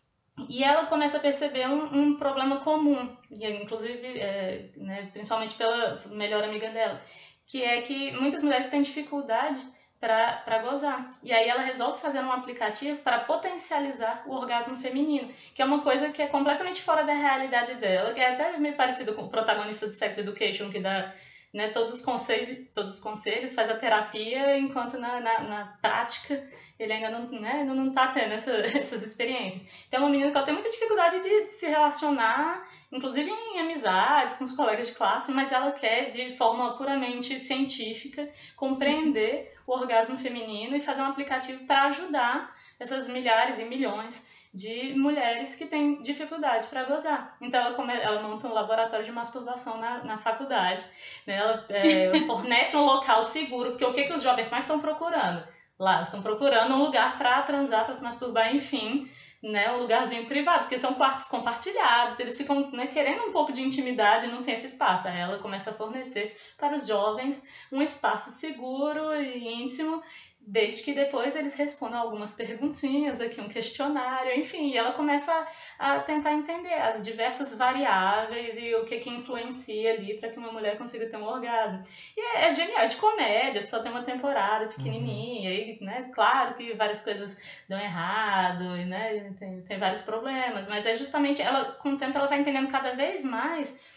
[0.47, 5.99] E ela começa a perceber um, um problema comum, e inclusive, é, né, principalmente pela
[6.11, 7.01] melhor amiga dela,
[7.47, 9.59] que é que muitas mulheres têm dificuldade
[9.99, 11.09] para gozar.
[11.23, 15.81] E aí ela resolve fazer um aplicativo para potencializar o orgasmo feminino, que é uma
[15.81, 19.29] coisa que é completamente fora da realidade dela, que é até meio parecido com o
[19.29, 21.11] protagonista de Sex Education, que dá
[21.53, 26.47] né, todos, os conselhos, todos os conselhos, faz a terapia, enquanto na, na, na prática
[26.77, 29.85] ele ainda não, né, não tá tendo essa, essas experiências.
[29.87, 33.59] Então é uma menina que ela tem muita dificuldade de, de, se relacionar, inclusive em
[33.59, 39.73] amizades, com os colegas de classe, mas ela quer, de forma puramente científica, compreender o
[39.73, 44.25] orgasmo feminino e fazer um aplicativo para ajudar essas milhares e milhões
[44.57, 47.37] de mulheres que têm dificuldade para gozar.
[47.39, 50.83] Então ela, come, ela monta um laboratório de masturbação na, na faculdade.
[51.27, 51.35] Né?
[51.37, 55.47] Ela é, fornece um local seguro, porque o que, que os jovens mais estão procurando?
[55.77, 59.07] Lá, estão procurando um lugar para transar, para se masturbar, enfim,
[59.43, 63.61] né, um lugarzinho privado, porque são quartos compartilhados, eles ficam né, querendo um pouco de
[63.61, 65.07] intimidade e não tem esse espaço.
[65.07, 70.01] Aí ela começa a fornecer para os jovens um espaço seguro e íntimo
[70.49, 75.45] desde que depois eles respondam algumas perguntinhas aqui, um questionário, enfim, e ela começa
[75.77, 80.49] a, tentar entender as diversas variáveis e o que que influencia ali para que uma
[80.49, 81.83] mulher consiga ter um orgasmo.
[82.15, 85.55] E é, é, genial, é de comédia, só tem uma temporada pequenininha, uhum.
[85.55, 87.37] e, né, claro que várias coisas
[87.67, 92.17] dão errado, e, né, tem, tem vários problemas, mas é justamente, ela com o tempo
[92.17, 93.96] ela vai entendendo cada vez mais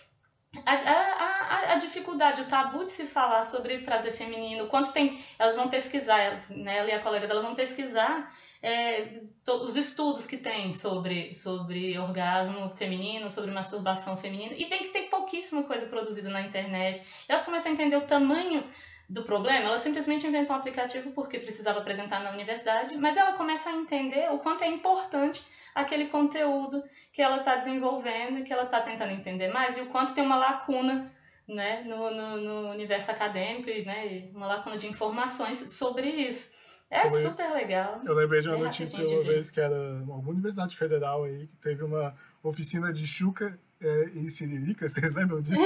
[0.66, 5.18] a, a, a, dificuldade, o tabu de se falar sobre prazer feminino, quanto tem.
[5.38, 10.26] Elas vão pesquisar, né, ela e a colega dela vão pesquisar é, to, os estudos
[10.26, 15.86] que tem sobre, sobre orgasmo feminino, sobre masturbação feminina, e vem que tem pouquíssima coisa
[15.86, 17.02] produzida na internet.
[17.28, 18.64] Elas começam a entender o tamanho
[19.08, 23.70] do problema, ela simplesmente inventou um aplicativo porque precisava apresentar na universidade, mas ela começa
[23.70, 25.42] a entender o quanto é importante
[25.74, 30.14] aquele conteúdo que ela está desenvolvendo que ela está tentando entender mais e o quanto
[30.14, 31.10] tem uma lacuna
[31.46, 36.54] né, no, no, no universo acadêmico e né, uma lacuna de informações sobre isso.
[36.90, 38.00] É Foi, super legal.
[38.04, 41.56] Eu lembrei de uma é notícia uma vez que era uma universidade federal aí que
[41.56, 45.60] teve uma oficina de chuca é, e siririca, vocês lembram disso?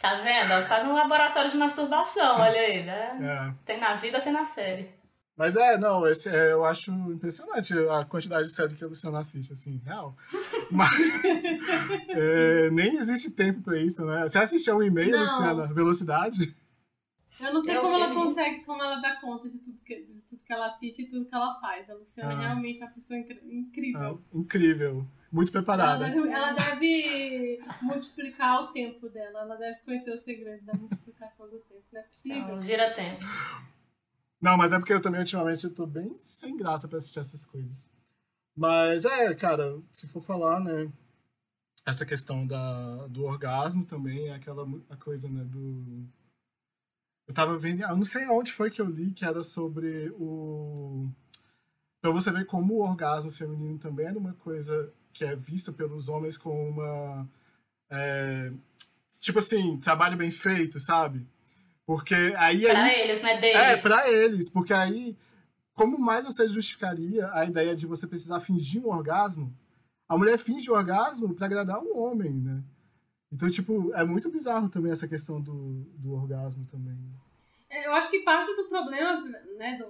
[0.00, 0.68] tá vendo?
[0.68, 3.18] Quase um laboratório de masturbação, olha aí, né?
[3.20, 3.54] É.
[3.64, 4.88] Tem na vida, tem na série.
[5.36, 9.18] Mas é, não, esse, é, eu acho impressionante a quantidade de série que a Luciana
[9.18, 10.16] assiste, assim, real.
[10.70, 10.90] Mas
[12.08, 14.22] é, nem existe tempo pra isso, né?
[14.22, 15.66] Você assiste a um e-mail, Luciana?
[15.66, 16.54] Velocidade?
[17.40, 20.22] Eu não sei eu como ela consegue, como ela dá conta de tudo, que, de
[20.22, 21.90] tudo que ela assiste e tudo que ela faz.
[21.90, 22.40] A Luciana ah.
[22.40, 24.00] realmente é uma pessoa incrível.
[24.00, 25.06] Ah, incrível.
[25.32, 26.06] Muito preparada.
[26.06, 29.40] Ela deve, ela deve, multiplicar o tempo dela.
[29.40, 31.82] Ela deve conhecer o segredo da multiplicação do tempo.
[31.92, 32.38] Não é possível.
[32.38, 33.24] Então, gira tempo.
[34.44, 37.88] Não, mas é porque eu também ultimamente tô bem sem graça pra assistir essas coisas.
[38.54, 40.92] Mas é, cara, se for falar, né?
[41.86, 45.42] Essa questão da, do orgasmo também é aquela a coisa, né?
[45.44, 46.06] Do.
[47.26, 47.84] Eu tava vendo.
[47.84, 51.08] Eu não sei onde foi que eu li que era sobre o.
[52.02, 56.10] Pra você ver como o orgasmo feminino também era uma coisa que é vista pelos
[56.10, 57.26] homens como uma.
[57.88, 58.52] É,
[59.22, 61.26] tipo assim, trabalho bem feito, sabe?
[61.86, 62.62] Porque aí.
[62.62, 63.36] Pra aí, eles, né?
[63.38, 63.56] Deles.
[63.56, 64.50] É, pra eles.
[64.50, 65.16] Porque aí,
[65.74, 69.54] como mais você justificaria a ideia de você precisar fingir um orgasmo,
[70.08, 72.62] a mulher finge o orgasmo para agradar o homem, né?
[73.32, 76.96] Então, tipo, é muito bizarro também essa questão do, do orgasmo também.
[77.68, 79.20] É, eu acho que parte do problema,
[79.56, 79.86] né, do,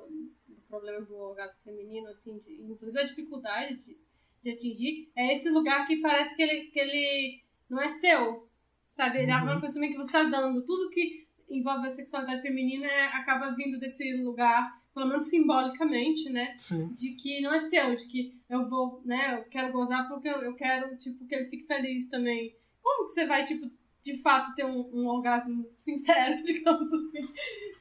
[0.48, 3.98] do problema do orgasmo feminino, assim, de, inclusive a dificuldade de,
[4.42, 8.48] de atingir, é esse lugar que parece que ele, que ele não é seu,
[8.96, 9.18] sabe?
[9.18, 9.60] Ele é uma uhum.
[9.60, 10.64] coisa também que você está dando.
[10.64, 11.23] Tudo que
[11.56, 16.54] envolve a sexualidade feminina é, acaba vindo desse lugar pelo menos simbolicamente, né?
[16.56, 16.92] Sim.
[16.92, 19.38] De que não é seu, de que eu vou, né?
[19.38, 22.54] Eu quero gozar porque eu quero, tipo, que ele fique feliz também.
[22.80, 23.68] Como que você vai, tipo,
[24.00, 27.28] de fato ter um, um orgasmo sincero, digamos assim?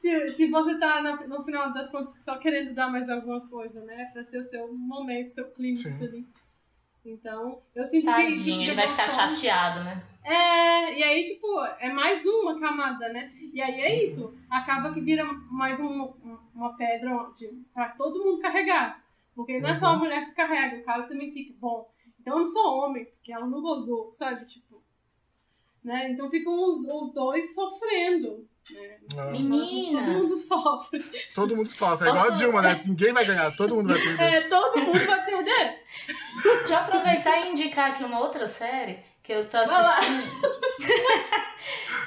[0.00, 3.80] Se, se você tá no, no final das contas só querendo dar mais alguma coisa,
[3.84, 4.06] né?
[4.12, 6.26] Pra ser o seu momento, seu clímax ali.
[7.04, 8.38] Então, eu sinto Tadinho, que.
[8.38, 10.02] Tadinho, ele vai ficar forma, chateado, né?
[10.24, 13.30] É, e aí, tipo, é mais uma camada, né?
[13.52, 14.34] E aí é isso.
[14.48, 16.14] Acaba que vira mais um,
[16.54, 19.04] uma pedra de, pra todo mundo carregar.
[19.34, 19.98] Porque não é só a uhum.
[19.98, 21.90] mulher que carrega, o cara também fica, bom,
[22.20, 24.46] então eu não sou homem, porque ela não gozou, sabe?
[24.46, 24.82] Tipo.
[25.82, 26.10] Né?
[26.10, 28.48] Então ficam os, os dois sofrendo.
[29.16, 29.26] Ah.
[29.26, 30.00] Menina!
[30.00, 30.98] Todo mundo sofre.
[31.34, 32.08] Todo mundo sofre.
[32.08, 32.82] É igual a Dilma, né?
[32.86, 34.22] Ninguém vai ganhar, todo mundo vai perder.
[34.22, 35.82] É, todo mundo vai perder.
[36.42, 40.24] Deixa eu aproveitar e indicar aqui uma outra série que eu tô assistindo.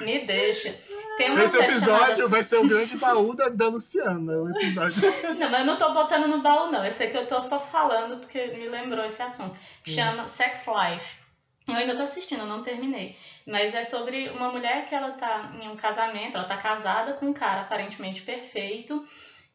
[0.00, 0.74] Me deixa.
[1.16, 2.28] Tem uma Esse episódio chamada...
[2.28, 5.02] vai ser o grande baú da, da Luciana, o episódio.
[5.36, 6.84] Não, mas eu não tô botando no baú, não.
[6.84, 9.56] Esse aqui eu tô só falando porque me lembrou esse assunto.
[9.82, 9.94] Que hum.
[9.94, 11.27] chama Sex Life.
[11.68, 13.14] Eu ainda tô assistindo, não terminei.
[13.46, 17.26] Mas é sobre uma mulher que ela tá em um casamento, ela tá casada com
[17.26, 19.04] um cara aparentemente perfeito.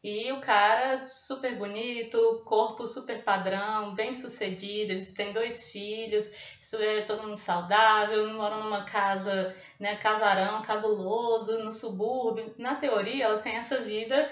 [0.02, 6.76] E o cara super bonito, corpo super padrão, bem sucedido, eles têm dois filhos, isso
[6.76, 12.54] é todo mundo saudável, moram numa casa, né, casarão cabuloso, no subúrbio.
[12.58, 14.30] Na teoria, ela tem essa vida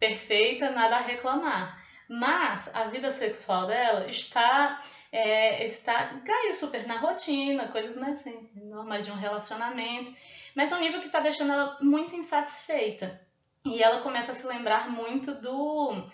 [0.00, 1.81] perfeita, nada a reclamar.
[2.14, 4.78] Mas a vida sexual dela está
[5.10, 10.12] é, está caiu super na rotina, coisas né, assim, normais de um relacionamento,
[10.54, 13.18] mas no nível que está deixando ela muito insatisfeita.
[13.64, 16.04] E ela começa a se lembrar muito do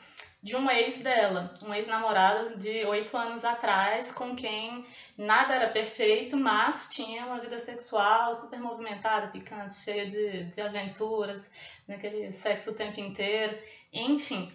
[0.41, 4.87] de um ex dela, um ex-namorado de oito anos atrás, com quem
[5.17, 11.53] nada era perfeito, mas tinha uma vida sexual super movimentada, picante, cheia de, de aventuras,
[11.89, 13.59] naquele sexo o tempo inteiro,
[13.93, 14.53] enfim.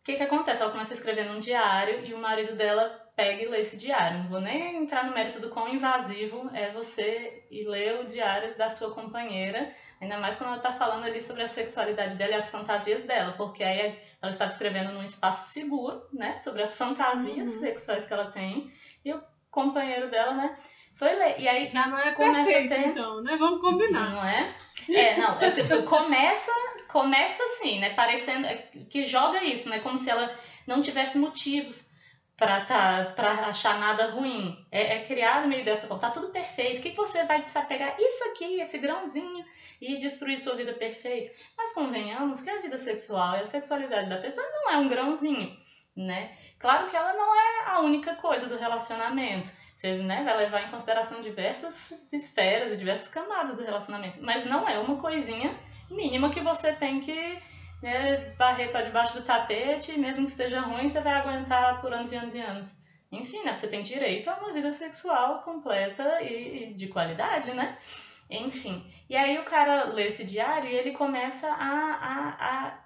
[0.00, 0.62] O que, que acontece?
[0.62, 4.20] Ela começa a escrever num diário e o marido dela pega e lê esse diário.
[4.20, 8.56] Não vou nem entrar no mérito do quão invasivo é você ir ler o diário
[8.56, 9.70] da sua companheira,
[10.00, 13.32] ainda mais quando ela está falando ali sobre a sexualidade dela e as fantasias dela,
[13.32, 17.60] porque aí ela estava escrevendo num espaço seguro, né, sobre as fantasias uhum.
[17.60, 18.72] sexuais que ela tem,
[19.04, 20.54] e o companheiro dela, né,
[21.00, 21.40] foi ler.
[21.40, 22.88] E aí já não é começa perfeito, a ter...
[22.88, 23.34] então, né?
[23.38, 24.10] Vamos combinar.
[24.10, 24.54] Não é?
[24.90, 26.52] É, não, é, começa,
[26.88, 28.46] começa assim, né, parecendo
[28.88, 30.34] que joga isso, né, como se ela
[30.66, 31.90] não tivesse motivos
[32.36, 34.54] para tá, pra achar nada ruim.
[34.70, 36.02] É, é criado meio dessa forma.
[36.02, 36.80] Tá tudo perfeito.
[36.80, 39.44] O que, que você vai precisar pegar isso aqui, esse grãozinho,
[39.80, 41.30] e destruir sua vida perfeita?
[41.56, 45.56] Mas convenhamos que a vida sexual e a sexualidade da pessoa não é um grãozinho,
[45.96, 46.36] né?
[46.58, 49.50] Claro que ela não é a única coisa do relacionamento.
[49.80, 54.18] Você né, vai levar em consideração diversas esferas e diversas camadas do relacionamento.
[54.20, 55.58] Mas não é uma coisinha
[55.90, 57.38] mínima que você tem que
[57.80, 62.12] né, varrer para debaixo do tapete, mesmo que esteja ruim, você vai aguentar por anos
[62.12, 62.84] e anos e anos.
[63.10, 67.78] Enfim, né, você tem direito a uma vida sexual completa e de qualidade, né?
[68.28, 68.84] Enfim.
[69.08, 72.78] E aí o cara lê esse diário e ele começa a, a, a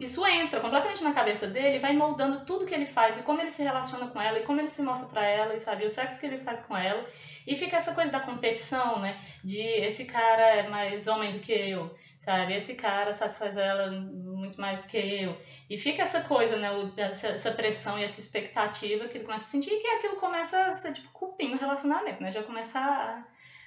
[0.00, 3.50] isso entra completamente na cabeça dele, vai moldando tudo que ele faz e como ele
[3.50, 6.18] se relaciona com ela e como ele se mostra para ela e sabe o sexo
[6.18, 7.04] que ele faz com ela
[7.46, 9.20] e fica essa coisa da competição, né?
[9.42, 12.54] De esse cara é mais homem do que eu, sabe?
[12.54, 15.36] Esse cara satisfaz ela muito mais do que eu
[15.68, 16.70] e fica essa coisa, né?
[16.96, 20.92] Essa, pressão e essa expectativa que ele começa a sentir que aquilo começa a ser
[20.92, 22.32] tipo cupim no relacionamento, né?
[22.32, 23.22] Já começa a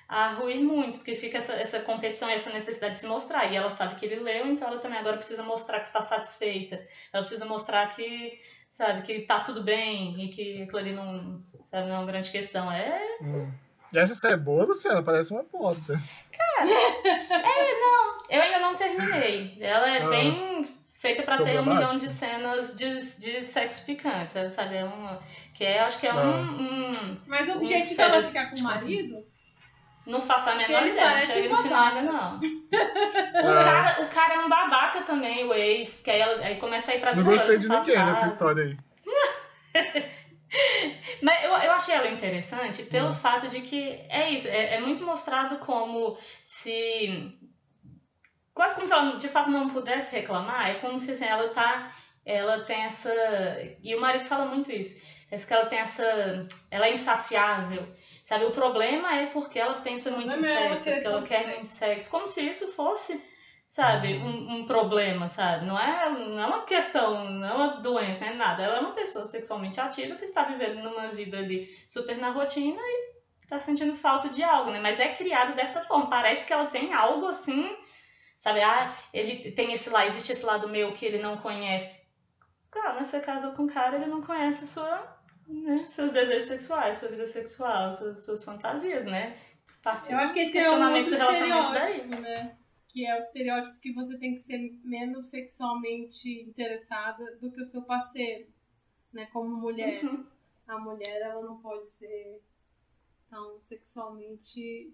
[0.08, 3.52] a ruir muito, porque fica essa, essa competição e essa necessidade de se mostrar.
[3.52, 6.76] E ela sabe que ele leu, então ela também agora precisa mostrar que está satisfeita.
[7.12, 8.40] Ela precisa mostrar que,
[8.70, 12.32] sabe, que tá tudo bem e que aquilo ali não, sabe, não é uma grande
[12.32, 12.72] questão.
[12.72, 13.02] É.
[13.22, 13.52] Hum.
[13.92, 15.04] E essa série é boa, Luciana?
[15.04, 16.02] Parece uma aposta.
[16.32, 18.18] Cara, é, não.
[18.30, 19.58] Eu ainda não terminei.
[19.60, 20.10] Ela é ah.
[20.10, 24.78] bem feita para ter um milhão de cenas de, de sexo picante, sabe?
[24.78, 25.20] É uma,
[25.54, 26.42] que é, acho que é um, ah.
[26.42, 26.92] um
[27.28, 29.37] Mas o objetivo é ela ficar com o marido?
[30.08, 32.38] Não faço a menor Ele ideia, não cheguei no final ainda não.
[32.40, 33.64] o, ah.
[33.64, 37.02] cara, o cara é um babaca também, o ex, que aí, aí começa a ir
[37.02, 38.78] pras Não gostei de ninguém nessa história aí.
[41.22, 43.16] Mas eu, eu achei ela interessante pelo hum.
[43.16, 47.30] fato de que é isso, é, é muito mostrado como se.
[48.54, 51.92] Quase como se ela de fato não pudesse reclamar, é como se assim, ela tá.
[52.26, 53.14] Ela tem essa.
[53.84, 55.00] E o marido fala muito isso
[55.30, 56.04] Parece que ela tem essa.
[56.72, 57.86] Ela é insaciável.
[58.28, 61.64] Sabe, o problema é porque ela pensa muito em é sexo, porque ela quer muito
[61.64, 62.10] sexo.
[62.10, 63.24] Como se isso fosse,
[63.66, 65.66] sabe, um, um problema, sabe?
[65.66, 68.64] Não é, não é uma questão, não é uma doença, não é nada.
[68.64, 72.78] Ela é uma pessoa sexualmente ativa que está vivendo numa vida ali super na rotina
[72.78, 73.14] e
[73.48, 74.82] tá sentindo falta de algo, né?
[74.82, 76.10] Mas é criado dessa forma.
[76.10, 77.74] Parece que ela tem algo assim,
[78.36, 78.60] sabe?
[78.60, 81.90] Ah, ele tem esse lá, existe esse lado meu que ele não conhece.
[82.70, 85.17] Claro, você casou com um cara, ele não conhece a sua,
[85.48, 89.38] né, seus desejos sexuais, sua vida sexual, suas, suas fantasias, né?
[89.82, 92.08] Parte Eu acho que esse é um questionamento do relacionamento daí.
[92.08, 92.58] né?
[92.88, 97.66] Que é o estereótipo que você tem que ser menos sexualmente interessada do que o
[97.66, 98.48] seu parceiro,
[99.14, 99.28] né?
[99.32, 100.04] Como mulher.
[100.04, 100.26] Uhum.
[100.68, 102.42] A mulher, ela não pode ser
[103.30, 104.94] tão sexualmente...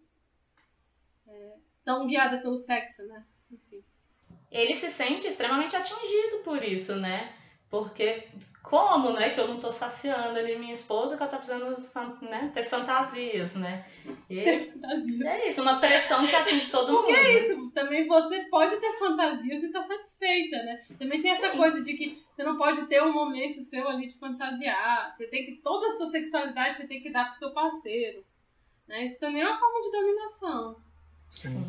[1.28, 3.26] é, tão guiada pelo sexo, né?
[3.51, 3.84] Enfim.
[4.51, 7.34] Ele se sente extremamente atingido por isso, né?
[7.74, 8.28] Porque
[8.62, 11.76] como, né, que eu não tô saciando ali minha esposa que ela tá precisando
[12.22, 13.84] né, ter fantasias, né?
[14.30, 15.28] E Fantasia.
[15.28, 17.06] é isso, uma pressão que atinge todo mundo.
[17.06, 20.84] Porque é isso, também você pode ter fantasias e tá satisfeita, né?
[21.00, 21.58] Também tem essa Sim.
[21.58, 25.12] coisa de que você não pode ter um momento seu ali de fantasiar.
[25.18, 25.54] Você tem que.
[25.64, 28.24] Toda a sua sexualidade você tem que dar pro seu parceiro.
[28.88, 29.06] Né?
[29.06, 30.76] Isso também é uma forma de dominação.
[31.28, 31.66] Sim.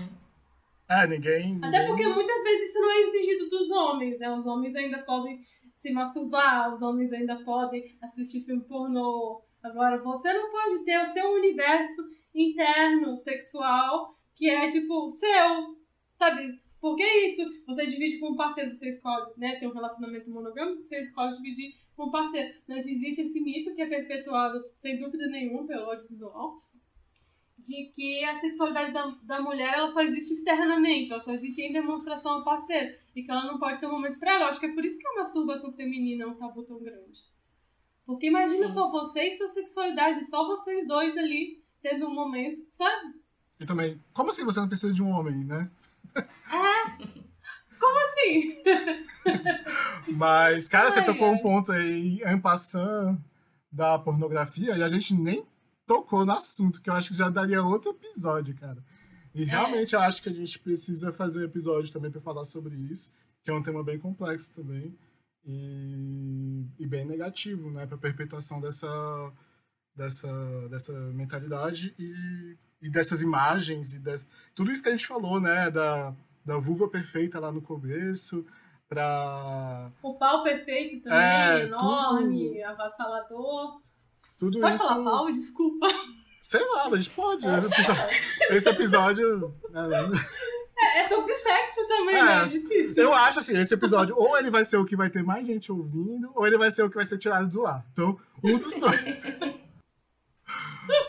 [0.86, 1.58] É, ninguém.
[1.62, 4.30] Até ninguém- porque muitas vezes isso não é exigido dos homens, né?
[4.30, 5.42] Os homens ainda podem
[5.84, 9.42] se masturbar, os homens ainda podem assistir filme pornô.
[9.62, 12.02] Agora, você não pode ter o seu universo
[12.34, 15.76] interno, sexual, que é tipo seu,
[16.18, 16.58] sabe?
[16.80, 19.56] Porque é isso, você divide com um parceiro, você escolhe, né?
[19.56, 22.54] Ter um relacionamento monogâmico, você escolhe dividir com um parceiro.
[22.66, 26.56] Mas existe esse mito que é perpetuado, sem dúvida nenhuma, pelo audiovisual,
[27.58, 31.72] de que a sexualidade da, da mulher ela só existe externamente, ela só existe em
[31.72, 33.03] demonstração ao parceiro.
[33.14, 34.44] E que ela não pode ter um momento pra ela.
[34.44, 37.20] Eu acho que é por isso que a masturbação feminina é um tabu tão grande.
[38.06, 38.74] Porque imagina Sim.
[38.74, 43.14] só você e sua sexualidade, só vocês dois ali, tendo um momento, sabe?
[43.58, 45.70] E também, como assim você não precisa de um homem, né?
[48.14, 48.62] Assim,
[50.16, 51.34] Mas, cara, você Ai, tocou ai.
[51.34, 53.18] um ponto aí, en passant
[53.70, 55.44] da pornografia, e a gente nem
[55.86, 58.82] tocou no assunto, que eu acho que já daria outro episódio, cara.
[59.34, 59.46] E É.
[59.46, 63.12] realmente eu acho que a gente precisa fazer episódio também pra falar sobre isso,
[63.42, 64.96] que é um tema bem complexo também.
[65.46, 69.32] E, e bem negativo, né, pra perpetuação dessa,
[69.94, 75.38] dessa, dessa mentalidade e, e dessas imagens e des, tudo isso que a gente falou,
[75.40, 76.14] né, da,
[76.44, 78.46] da vulva perfeita lá no começo,
[78.88, 83.82] pra o pau perfeito também, É, enorme, avassalador.
[84.38, 84.86] tudo Pode isso.
[84.88, 85.30] falar pau?
[85.32, 85.86] Desculpa.
[86.44, 87.46] Sei lá, a gente pode.
[87.48, 88.16] Esse episódio,
[88.50, 90.10] esse episódio é,
[90.76, 92.22] É, é sobre sexo também, É.
[92.22, 92.42] né?
[92.44, 93.02] É difícil.
[93.02, 95.72] eu acho assim, esse episódio ou ele vai ser o que vai ter mais gente
[95.72, 97.82] ouvindo, ou ele vai ser o que vai ser tirado do ar.
[97.92, 99.24] Então, um dos dois.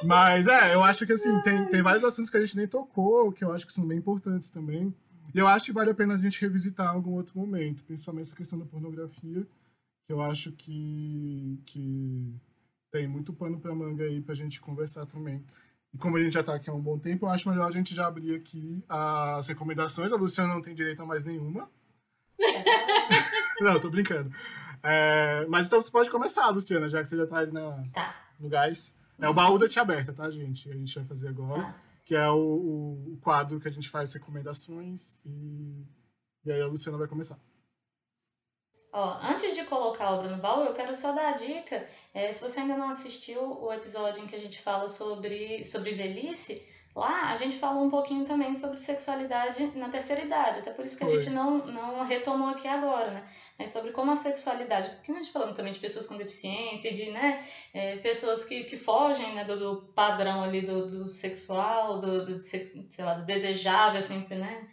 [0.05, 3.29] Mas é, eu acho que assim, tem, tem vários assuntos que a gente nem tocou,
[3.33, 4.95] que eu acho que são bem importantes também.
[5.33, 8.27] E eu acho que vale a pena a gente revisitar em algum outro momento, principalmente
[8.27, 9.45] essa questão da pornografia,
[10.07, 12.33] que eu acho que, que
[12.95, 15.43] tem muito pano pra manga aí pra gente conversar também.
[15.93, 17.71] E como a gente já tá aqui há um bom tempo, eu acho melhor a
[17.71, 20.13] gente já abrir aqui as recomendações.
[20.13, 21.69] A Luciana não tem direito a mais nenhuma.
[23.59, 24.33] não, tô brincando.
[24.81, 28.15] É, mas então você pode começar, Luciana, já que você já tá aí na, Tá.
[28.39, 28.95] no gás.
[29.19, 30.69] É o baú da tia aberta, tá, gente?
[30.69, 31.63] A gente vai fazer agora.
[31.63, 31.75] Tá.
[32.05, 35.19] Que é o, o, o quadro que a gente faz recomendações.
[35.25, 35.85] E,
[36.45, 37.37] e aí a Luciana vai começar.
[38.97, 41.85] Ó, antes de colocar a obra no baú, eu quero só dar a dica.
[42.13, 45.91] é, se você ainda não assistiu o episódio em que a gente fala sobre, sobre
[45.91, 46.65] velhice,
[46.95, 50.59] lá a gente fala um pouquinho também sobre sexualidade na terceira idade.
[50.59, 51.19] Até por isso que a Foi.
[51.19, 53.27] gente não, não retomou aqui agora, né?
[53.59, 54.89] Mas sobre como a sexualidade.
[54.91, 58.77] Porque a gente falando também de pessoas com deficiência, de né, é, pessoas que, que
[58.77, 63.99] fogem né, do, do padrão ali do, do sexual, do, do, sei lá, do desejável,
[63.99, 64.69] assim, né?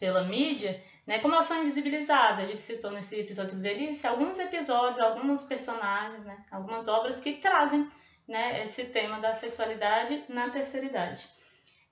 [0.00, 1.18] Pela mídia né?
[1.18, 6.24] Como elas são invisibilizadas, a gente citou nesse episódio do Velhice, alguns episódios, alguns personagens,
[6.24, 6.44] né?
[6.50, 7.88] Algumas obras que trazem,
[8.26, 8.62] né?
[8.62, 11.28] Esse tema da sexualidade na terceira idade.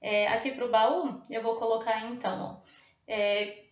[0.01, 2.67] É, aqui pro baú, eu vou colocar então, ó,
[3.07, 3.63] é,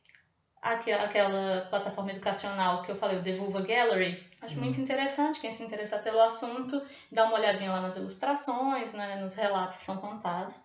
[0.62, 4.28] aqui, aquela plataforma educacional que eu falei, o The Vulva Gallery.
[4.40, 4.62] Acho Uhum.
[4.62, 6.80] muito interessante, quem se interessar pelo assunto,
[7.12, 10.60] dá uma olhadinha lá nas ilustrações, né, nos relatos que são contados.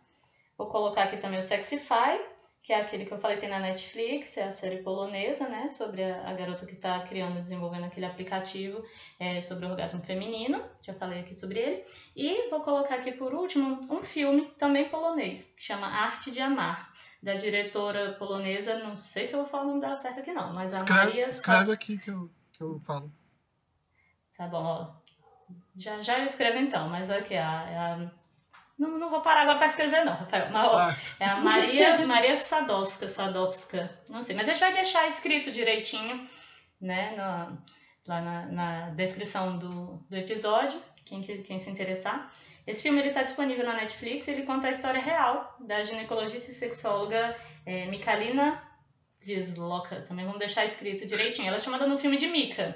[0.58, 2.18] Vou colocar aqui também o Sexify,
[2.66, 6.04] que é aquele que eu falei tem na Netflix, é a série polonesa, né, sobre
[6.04, 8.84] a, a garota que está criando e desenvolvendo aquele aplicativo
[9.20, 11.86] é, sobre o orgasmo feminino, já falei aqui sobre ele.
[12.16, 16.92] E vou colocar aqui por último um filme também polonês, que chama Arte de Amar,
[17.22, 20.52] da diretora polonesa, não sei se eu vou falar o nome dela certo aqui não,
[20.52, 21.28] mas a Escreve, Maria...
[21.28, 23.14] escreve aqui que eu, que eu falo.
[24.36, 24.96] Tá bom, ó.
[25.76, 28.25] Já, já eu escrevo então, mas aqui, a, a
[28.78, 30.52] não, não vou parar agora para escrever, não, Rafael.
[30.52, 30.96] Mas, ó, ah.
[31.20, 34.36] é a Maria, Maria Sadowska, Sadowska, não sei.
[34.36, 36.28] Mas a gente vai deixar escrito direitinho,
[36.82, 37.58] né, no,
[38.08, 42.32] lá na, na descrição do, do episódio, quem, quem se interessar.
[42.68, 47.36] Esse filme está disponível na Netflix, ele conta a história real da ginecologista e sexóloga
[47.66, 47.86] é,
[49.26, 50.02] Visloka.
[50.02, 51.48] Também vamos deixar escrito direitinho.
[51.48, 52.76] Ela é chamada no filme de Mika.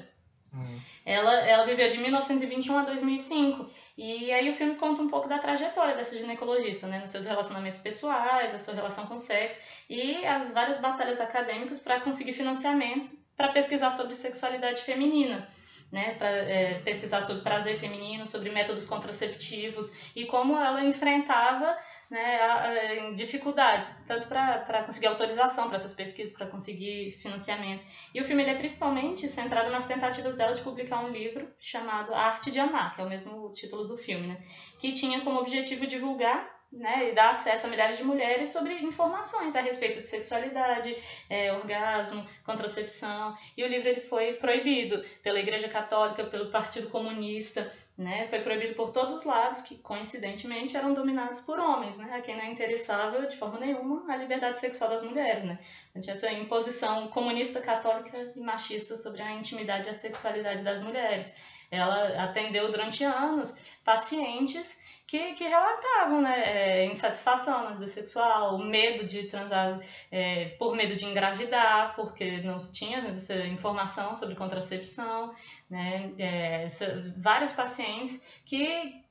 [0.53, 0.79] Uhum.
[1.05, 3.69] Ela, ela viveu de 1921 a 2005.
[3.97, 6.99] E aí o filme conta um pouco da trajetória dessa ginecologista, né?
[6.99, 9.59] Nos seus relacionamentos pessoais, a sua relação com o sexo
[9.89, 15.47] e as várias batalhas acadêmicas para conseguir financiamento para pesquisar sobre sexualidade feminina
[15.91, 21.75] né, para é, pesquisar sobre prazer feminino, sobre métodos contraceptivos e como ela enfrentava
[22.09, 27.85] né, a, dificuldades, tanto para conseguir autorização para essas pesquisas, para conseguir financiamento.
[28.13, 32.21] E o filme é principalmente centrado nas tentativas dela de publicar um livro chamado A
[32.21, 34.41] Arte de Amar, que é o mesmo título do filme, né,
[34.79, 39.55] que tinha como objetivo divulgar né, e dar acesso a milhares de mulheres sobre informações
[39.55, 40.95] a respeito de sexualidade,
[41.29, 43.35] é, orgasmo, contracepção.
[43.57, 48.75] E o livro ele foi proibido pela Igreja Católica, pelo Partido Comunista, né, foi proibido
[48.75, 53.25] por todos os lados, que coincidentemente eram dominados por homens, né, a quem não interessava
[53.25, 55.43] de forma nenhuma a liberdade sexual das mulheres.
[55.43, 55.59] Né.
[55.89, 60.79] Então, tinha essa imposição comunista, católica e machista sobre a intimidade e a sexualidade das
[60.79, 61.35] mulheres.
[61.71, 64.79] Ela atendeu durante anos pacientes
[65.09, 69.79] que, que relatavam né, é, insatisfação na vida sexual, medo de transar
[70.11, 75.33] é, por medo de engravidar, porque não tinha essa informação sobre contracepção,
[75.67, 79.03] né, é, essa, vários pacientes que,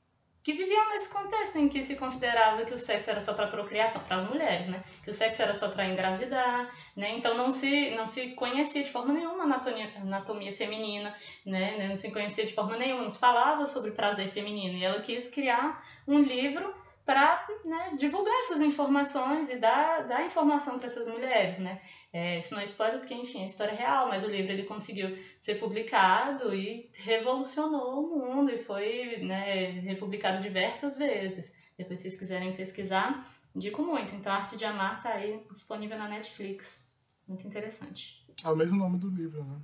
[0.43, 4.01] que viviam nesse contexto em que se considerava que o sexo era só para procriação,
[4.03, 4.81] para as mulheres, né?
[5.03, 7.11] Que o sexo era só para engravidar, né?
[7.17, 11.87] Então não se não se conhecia de forma nenhuma a anatomia, anatomia feminina, né?
[11.87, 15.83] Não se conhecia de forma nenhuma, nos falava sobre prazer feminino e ela quis criar
[16.07, 16.73] um livro
[17.09, 21.81] para né, divulgar essas informações e dar, dar informação para essas mulheres, né?
[22.13, 25.17] É, isso não é spoiler porque, enfim, é história real, mas o livro ele conseguiu
[25.39, 31.55] ser publicado e revolucionou o mundo e foi né, republicado diversas vezes.
[31.75, 33.23] Depois, se vocês quiserem pesquisar,
[33.55, 34.13] indico muito.
[34.13, 36.93] Então, a Arte de Amar está aí disponível na Netflix.
[37.27, 38.23] Muito interessante.
[38.43, 39.59] É o mesmo nome do livro, né?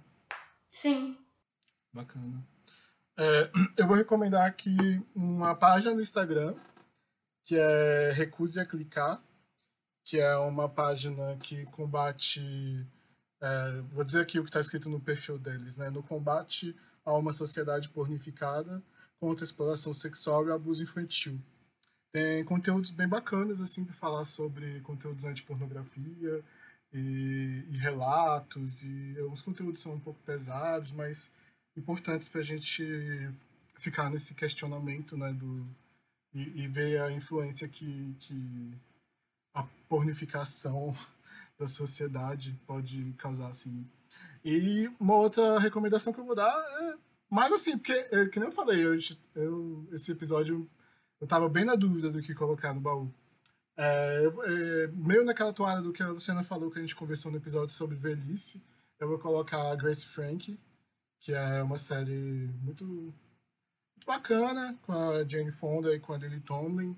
[0.67, 1.15] Sim.
[1.93, 2.43] Bacana.
[3.15, 4.75] É, eu vou recomendar aqui
[5.13, 6.55] uma página no Instagram
[7.45, 9.23] que é Recuse a Clicar,
[10.03, 12.41] que é uma página que combate.
[13.41, 15.89] É, vou dizer aqui o que está escrito no perfil deles, né?
[15.89, 18.81] No combate a uma sociedade pornificada
[19.19, 21.39] contra a exploração sexual e abuso infantil.
[22.11, 26.43] Tem conteúdos bem bacanas, assim, para falar sobre conteúdos anti-pornografia
[26.93, 31.31] e, e, relatos, e alguns conteúdos são um pouco pesados, mas
[31.75, 32.83] importantes para a gente
[33.77, 35.67] ficar nesse questionamento, né, do,
[36.35, 38.77] e, e ver a influência que, que
[39.53, 40.95] a pornificação
[41.57, 43.87] da sociedade pode causar, assim.
[44.43, 46.95] E uma outra recomendação que eu vou dar é
[47.29, 48.95] mais assim, porque, é, que nem eu falei, eu,
[49.35, 50.69] eu, esse episódio
[51.19, 53.11] eu tava bem na dúvida do que colocar no baú.
[53.77, 57.37] É, é, meio naquela toada do que a Luciana falou que a gente conversou no
[57.37, 58.61] episódio sobre velhice,
[58.99, 60.57] eu vou colocar Grace Frank,
[61.19, 63.13] que é uma série muito
[64.05, 66.95] bacana, com a Jane Fonda e com a Lily Tomlin.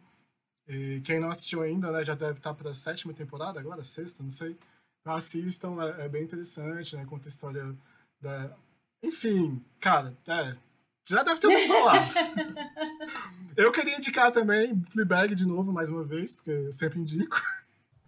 [0.68, 4.22] E quem não assistiu ainda, né, já deve estar para a sétima temporada, agora, sexta,
[4.22, 4.58] não sei.
[5.02, 7.06] Então assistam, é, é, bem interessante, né?
[7.06, 7.76] Conta a história
[8.20, 8.54] da.
[9.02, 10.58] Enfim, cara, é,
[11.08, 12.04] já deve ter ouvido falar.
[13.56, 17.42] eu queria indicar também Fleabag de novo, mais uma vez, porque eu sempre indico.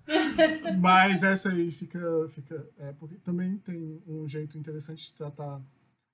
[0.82, 2.00] Mas essa aí fica.
[2.30, 5.62] fica é, porque também tem um jeito interessante de tratar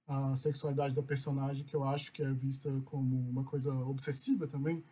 [0.08, 4.84] a sexualidade da personagem, que eu acho que é vista como uma coisa obsessiva também,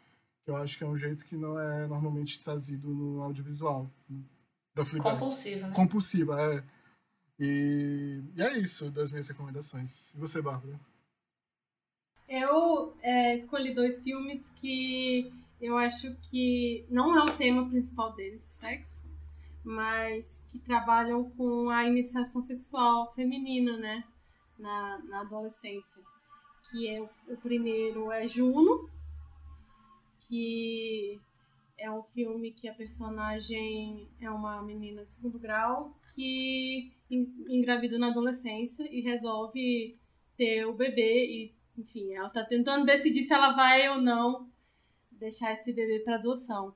[0.44, 3.90] que eu acho que é um jeito que não é normalmente trazido no audiovisual.
[4.10, 4.20] Né?
[4.76, 5.76] Da Compulsiva, né?
[5.76, 6.64] Compulsiva, é.
[7.40, 10.14] E, e, é isso das minhas recomendações.
[10.16, 10.80] E você, Bárbara?
[12.28, 15.32] Eu é, escolhi dois filmes que
[15.62, 19.06] eu acho que não é o tema principal deles, o sexo,
[19.64, 24.04] mas que trabalham com a iniciação sexual feminina, né?
[24.58, 26.02] Na, na adolescência.
[26.70, 28.90] Que é o primeiro é Juno,
[30.22, 31.20] que
[31.78, 38.08] é um filme que a personagem é uma menina de segundo grau que engravida na
[38.08, 39.98] adolescência e resolve
[40.38, 44.50] ter o bebê e, enfim, ela tá tentando decidir se ela vai ou não
[45.12, 46.76] deixar esse bebê para adoção.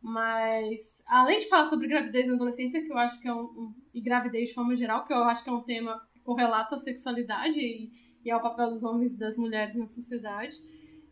[0.00, 3.74] Mas, além de falar sobre gravidez na adolescência, que eu acho que é um, um,
[3.92, 7.58] e gravidez de forma geral, que eu acho que é um tema correlato à sexualidade
[7.58, 7.90] e,
[8.24, 10.56] e é o papel dos homens e das mulheres na sociedade.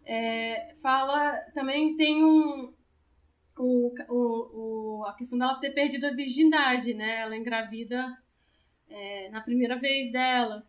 [0.04, 2.74] É, fala também tem um
[3.56, 7.20] o, o, o, a questão dela ter perdido a virgindade, né?
[7.20, 8.12] Ela engravida
[8.88, 10.66] é, na primeira vez dela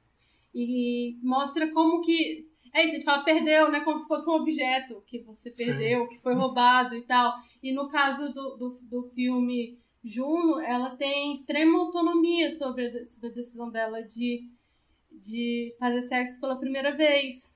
[0.54, 3.80] e mostra como que é isso, a gente fala perdeu, né?
[3.80, 6.10] Como se fosse um objeto que você perdeu, Sim.
[6.10, 7.34] que foi roubado e tal.
[7.64, 13.30] E no caso do, do, do filme Juno, ela tem extrema autonomia sobre a, sobre
[13.30, 14.48] a decisão dela de,
[15.12, 17.52] de fazer sexo pela primeira vez.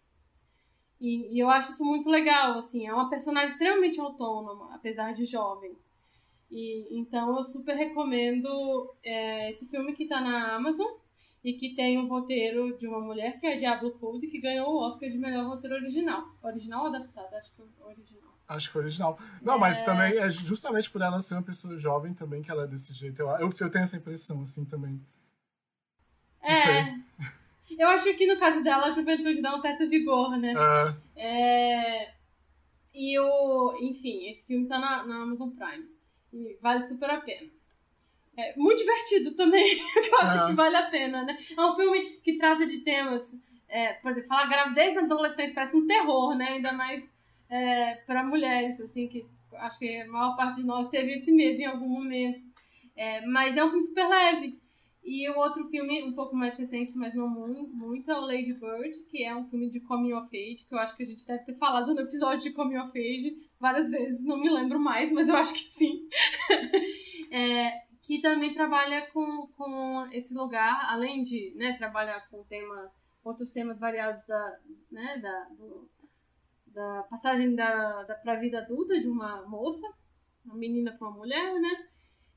[0.99, 5.25] E, e, eu acho isso muito legal, assim, é uma personagem extremamente autônoma, apesar de
[5.25, 5.77] jovem.
[6.49, 10.91] E, então eu super recomendo é, esse filme que está na Amazon
[11.43, 14.87] e que tem um roteiro de uma mulher que é Diablo Code, que ganhou o
[14.87, 16.27] Oscar de melhor roteiro original.
[16.43, 17.31] Original ou adaptado?
[17.35, 18.28] Acho que foi original.
[18.49, 19.19] Acho que foi original.
[19.43, 19.59] Não, é...
[19.59, 22.93] mas também é justamente por ela ser uma pessoa jovem também que ela é desse
[22.93, 23.21] jeito.
[23.21, 24.99] Eu, eu, eu tenho essa impressão, assim, também.
[26.41, 26.99] É.
[27.77, 30.53] Eu acho que no caso dela a juventude dá um certo vigor, né?
[31.15, 31.23] É.
[31.23, 32.13] é...
[32.93, 33.77] E o.
[33.79, 35.87] Enfim, esse filme tá na, na Amazon Prime.
[36.33, 37.47] E vale super a pena.
[38.35, 40.47] É muito divertido também, que eu acho é.
[40.47, 41.37] que vale a pena, né?
[41.57, 43.33] É um filme que trata de temas,
[43.69, 46.49] é, por exemplo, falar gravidez na adolescência parece um terror, né?
[46.49, 47.09] Ainda mais
[47.49, 51.59] é, para mulheres, assim, que acho que a maior parte de nós teve esse medo
[51.59, 52.41] em algum momento.
[52.95, 54.59] É, mas é um filme super leve.
[55.03, 58.99] E o outro filme, um pouco mais recente, mas não muito, é o Lady Bird,
[59.09, 61.43] que é um filme de coming of age, que eu acho que a gente deve
[61.45, 65.27] ter falado no episódio de coming of age várias vezes, não me lembro mais, mas
[65.27, 66.07] eu acho que sim.
[67.31, 67.71] é,
[68.03, 72.91] que também trabalha com, com esse lugar, além de né, trabalhar com tema,
[73.23, 74.59] outros temas variados da,
[74.91, 75.89] né, da, do,
[76.73, 79.87] da passagem da, da, para a vida adulta de uma moça,
[80.45, 81.87] uma menina para uma mulher, né?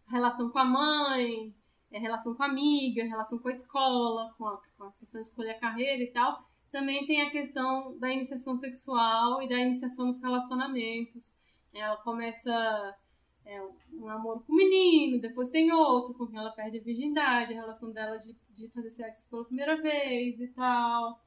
[0.09, 1.55] Relação com a mãe,
[1.91, 5.29] é, relação com a amiga, relação com a escola, com a, com a questão de
[5.29, 6.45] escolher a carreira e tal.
[6.71, 11.35] Também tem a questão da iniciação sexual e da iniciação nos relacionamentos.
[11.75, 12.97] Ela começa
[13.45, 17.53] é, um namoro com o menino, depois tem outro com quem ela perde a virgindade,
[17.53, 21.21] a relação dela de, de fazer sexo pela primeira vez e tal.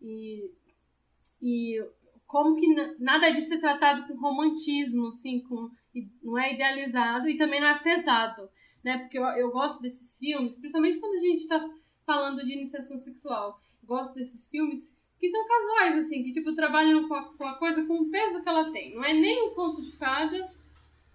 [0.00, 0.50] E,
[1.42, 1.78] e
[2.26, 2.66] como que
[2.98, 5.70] nada disso é tratado com romantismo, assim, com,
[6.22, 8.50] não é idealizado e também não é pesado,
[8.82, 8.98] né?
[8.98, 11.68] Porque eu, eu gosto desses filmes, principalmente quando a gente está
[12.04, 13.60] falando de iniciação sexual.
[13.84, 17.86] Gosto desses filmes que são casuais, assim, que tipo trabalham com a, com a coisa
[17.86, 18.94] com o peso que ela tem.
[18.94, 20.64] Não é nem um conto de fadas,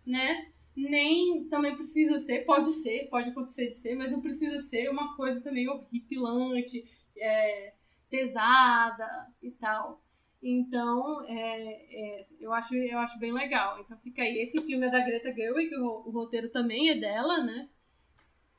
[0.06, 0.52] né?
[0.76, 5.16] Nem também precisa ser, pode ser, pode acontecer de ser, mas não precisa ser uma
[5.16, 6.84] coisa também horripilante,
[7.18, 7.74] é,
[8.10, 10.02] pesada e tal.
[10.42, 13.80] Então, é, é, eu, acho, eu acho bem legal.
[13.80, 14.40] Então fica aí.
[14.40, 17.70] Esse filme é da Greta Gerwig, o, o roteiro também é dela, né?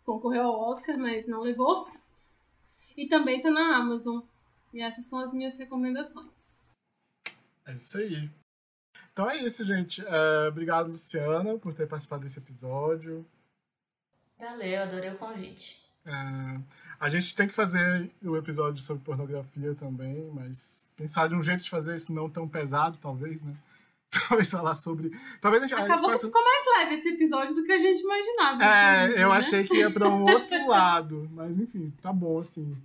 [0.05, 1.89] Concorreu ao Oscar, mas não levou.
[2.97, 4.21] E também tá na Amazon.
[4.73, 6.73] E essas são as minhas recomendações.
[7.67, 8.31] É isso aí.
[9.13, 10.03] Então é isso, gente.
[10.07, 13.27] É, obrigado, Luciana, por ter participado desse episódio.
[14.39, 15.85] Valeu, adorei o convite.
[16.07, 16.11] É,
[17.03, 21.65] a gente tem que fazer o episódio sobre pornografia também, mas pensar de um jeito
[21.65, 23.53] de fazer isso não tão pesado, talvez, né?
[24.29, 25.11] Talvez falar sobre.
[25.41, 27.79] Talvez a gente, Acabou a gente que ficou mais leve esse episódio do que a
[27.79, 28.63] gente imaginava.
[28.63, 29.37] É, eu né?
[29.37, 32.77] achei que ia para um outro lado, mas enfim, tá bom assim.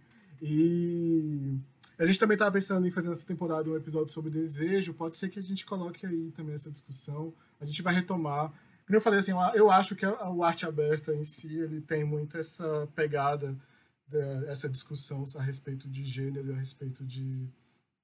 [0.41, 1.53] E
[1.99, 4.93] a gente também estava pensando em fazer nessa temporada um episódio sobre desejo.
[4.93, 7.31] Pode ser que a gente coloque aí também essa discussão.
[7.61, 8.51] A gente vai retomar.
[8.85, 12.37] Como eu falei assim, eu acho que o arte aberta em si ele tem muito
[12.37, 13.53] essa pegada,
[14.47, 17.47] essa discussão a respeito de gênero, a respeito de,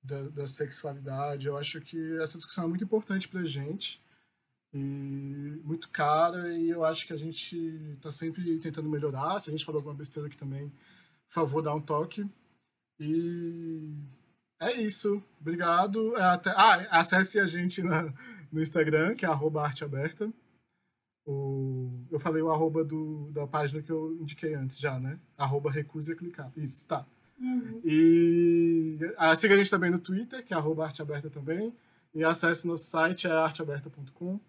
[0.03, 1.47] da, da sexualidade.
[1.47, 4.01] Eu acho que essa discussão é muito importante para a gente
[4.73, 7.55] e muito cara e eu acho que a gente
[7.95, 9.39] está sempre tentando melhorar.
[9.39, 10.69] Se a gente falou alguma besteira aqui também,
[11.27, 12.27] por favor, dá um toque.
[12.99, 13.93] E
[14.59, 15.23] é isso.
[15.39, 16.15] Obrigado.
[16.17, 16.49] Até...
[16.51, 18.13] Ah, acesse a gente na,
[18.51, 20.31] no Instagram, que é arroba arteaberta.
[21.25, 22.05] O...
[22.11, 25.19] Eu falei o arroba do, da página que eu indiquei antes já, né?
[25.37, 26.51] Arroba recuse clicar.
[26.55, 27.05] Isso, tá.
[27.39, 27.81] Uhum.
[27.83, 31.73] E ah, siga a gente também no Twitter, que é arroba arteaberta também.
[32.13, 34.39] E acesse nosso site, é arteaberta.com.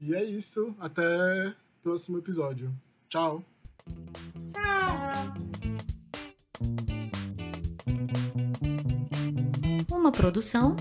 [0.00, 0.74] E é isso.
[0.78, 2.72] Até o próximo episódio.
[3.08, 3.44] Tchau.
[4.52, 5.34] Tchau.
[9.90, 10.76] Uma produção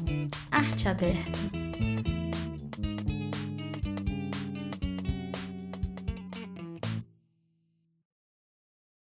[0.49, 1.70] Arte Aberta.